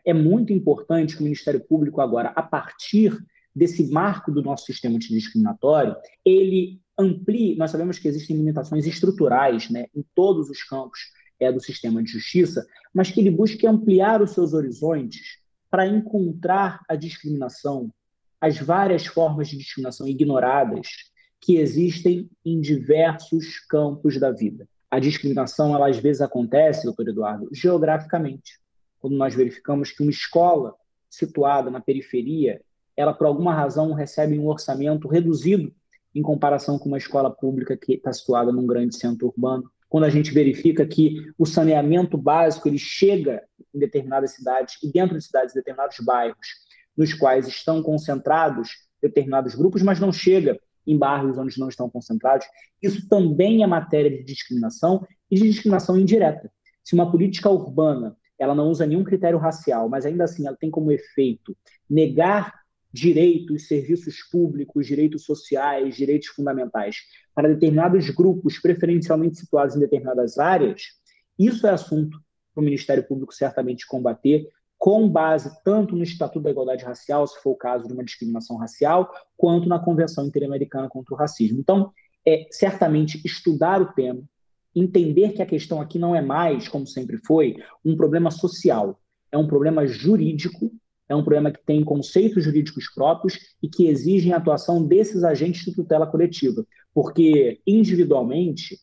[0.06, 3.18] é muito importante que o Ministério Público, agora, a partir
[3.54, 7.56] desse marco do nosso sistema antidiscriminatório, ele amplie.
[7.56, 11.00] Nós sabemos que existem limitações estruturais né, em todos os campos
[11.40, 16.82] é, do sistema de justiça, mas que ele busque ampliar os seus horizontes para encontrar
[16.88, 17.92] a discriminação,
[18.40, 20.88] as várias formas de discriminação ignoradas
[21.42, 24.68] que existem em diversos campos da vida.
[24.90, 28.60] A discriminação, ela às vezes acontece, doutor Eduardo, geograficamente.
[29.00, 30.74] Quando nós verificamos que uma escola
[31.10, 32.62] situada na periferia,
[32.96, 35.74] ela por alguma razão recebe um orçamento reduzido
[36.16, 39.70] em comparação com uma escola pública que está situada num grande centro urbano.
[39.90, 45.18] Quando a gente verifica que o saneamento básico ele chega em determinadas cidades e dentro
[45.18, 46.48] de cidades, determinados bairros,
[46.96, 48.70] nos quais estão concentrados
[49.02, 52.48] determinados grupos, mas não chega em bairros onde não estão concentrados.
[52.82, 56.52] Isso também é matéria de discriminação e de discriminação indireta.
[56.84, 60.70] Se uma política urbana ela não usa nenhum critério racial, mas ainda assim ela tem
[60.70, 61.58] como efeito
[61.90, 62.54] negar
[62.94, 66.98] direitos, serviços públicos, direitos sociais, direitos fundamentais
[67.34, 70.84] para determinados grupos preferencialmente situados em determinadas áreas,
[71.38, 72.20] isso é assunto
[72.54, 74.48] para o Ministério Público certamente combater,
[74.78, 78.58] com base tanto no Estatuto da Igualdade Racial, se for o caso de uma discriminação
[78.58, 81.60] racial, quanto na Convenção Interamericana contra o Racismo.
[81.60, 81.92] Então,
[82.26, 84.22] é certamente estudar o tema,
[84.76, 89.00] entender que a questão aqui não é mais, como sempre foi, um problema social,
[89.32, 90.72] é um problema jurídico,
[91.10, 95.64] é um problema que tem conceitos jurídicos próprios e que exigem a atuação desses agentes
[95.66, 98.78] de tutela coletiva, porque individualmente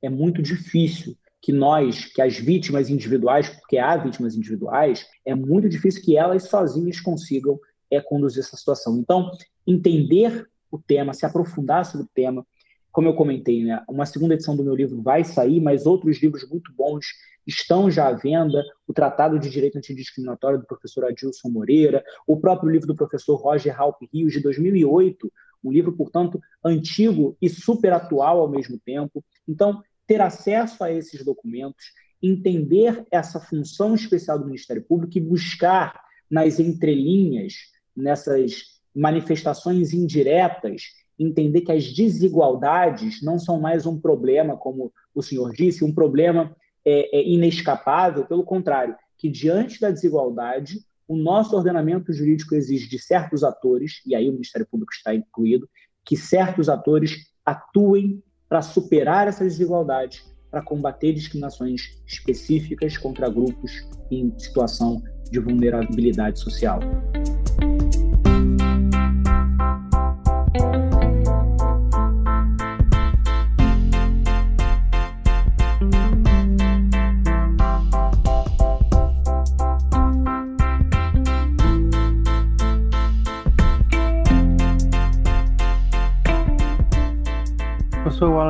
[0.00, 5.68] é muito difícil que nós, que as vítimas individuais, porque há vítimas individuais, é muito
[5.68, 7.58] difícil que elas sozinhas consigam
[7.90, 8.96] é, conduzir essa situação.
[8.96, 9.30] Então,
[9.66, 12.46] entender o tema, se aprofundar sobre o tema,
[12.92, 16.48] como eu comentei, né, uma segunda edição do meu livro vai sair, mas outros livros
[16.48, 17.06] muito bons
[17.44, 22.70] estão já à venda, o Tratado de Direito Antidiscriminatório do professor Adilson Moreira, o próprio
[22.70, 25.32] livro do professor Roger Halp Rios, de 2008,
[25.64, 29.24] um livro, portanto, antigo e super atual ao mesmo tempo.
[29.48, 31.92] Então, ter acesso a esses documentos,
[32.22, 36.00] entender essa função especial do Ministério Público e buscar
[36.30, 37.54] nas entrelinhas,
[37.94, 40.82] nessas manifestações indiretas,
[41.18, 46.54] entender que as desigualdades não são mais um problema, como o senhor disse, um problema
[46.84, 52.98] é, é inescapável, pelo contrário, que diante da desigualdade, o nosso ordenamento jurídico exige de
[52.98, 55.68] certos atores, e aí o Ministério Público está incluído,
[56.04, 58.22] que certos atores atuem
[58.52, 63.72] para superar essas desigualdades, para combater discriminações específicas contra grupos
[64.10, 66.78] em situação de vulnerabilidade social.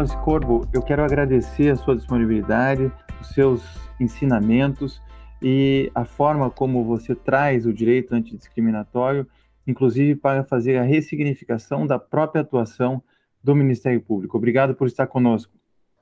[0.03, 2.91] Wallace Corbo, eu quero agradecer a sua disponibilidade,
[3.21, 3.63] os seus
[4.01, 5.01] ensinamentos
[5.41, 9.25] e a forma como você traz o direito antidiscriminatório,
[9.65, 13.01] inclusive para fazer a ressignificação da própria atuação
[13.45, 14.37] do Ministério Público.
[14.37, 15.53] Obrigado por estar conosco.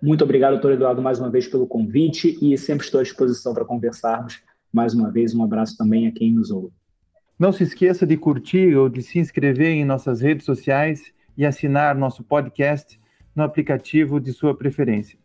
[0.02, 3.66] Muito obrigado, doutor Eduardo, mais uma vez pelo convite e sempre estou à disposição para
[3.66, 4.40] conversarmos.
[4.72, 6.72] Mais uma vez, um abraço também a quem nos ouve.
[7.38, 11.94] Não se esqueça de curtir ou de se inscrever em nossas redes sociais e assinar
[11.94, 12.98] nosso podcast
[13.34, 15.18] no aplicativo de sua preferência.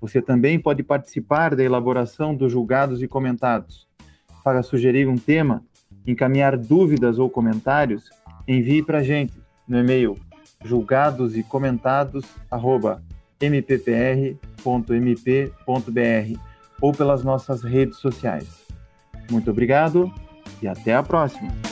[0.00, 3.86] Você também pode participar da elaboração dos julgados e comentados.
[4.42, 5.62] Para sugerir um tema,
[6.06, 8.10] encaminhar dúvidas ou comentários,
[8.46, 9.34] envie para a gente
[9.68, 10.16] no e-mail
[10.64, 11.42] julgados e
[16.80, 18.66] ou pelas nossas redes sociais.
[19.30, 20.12] Muito obrigado
[20.60, 21.71] e até a próxima.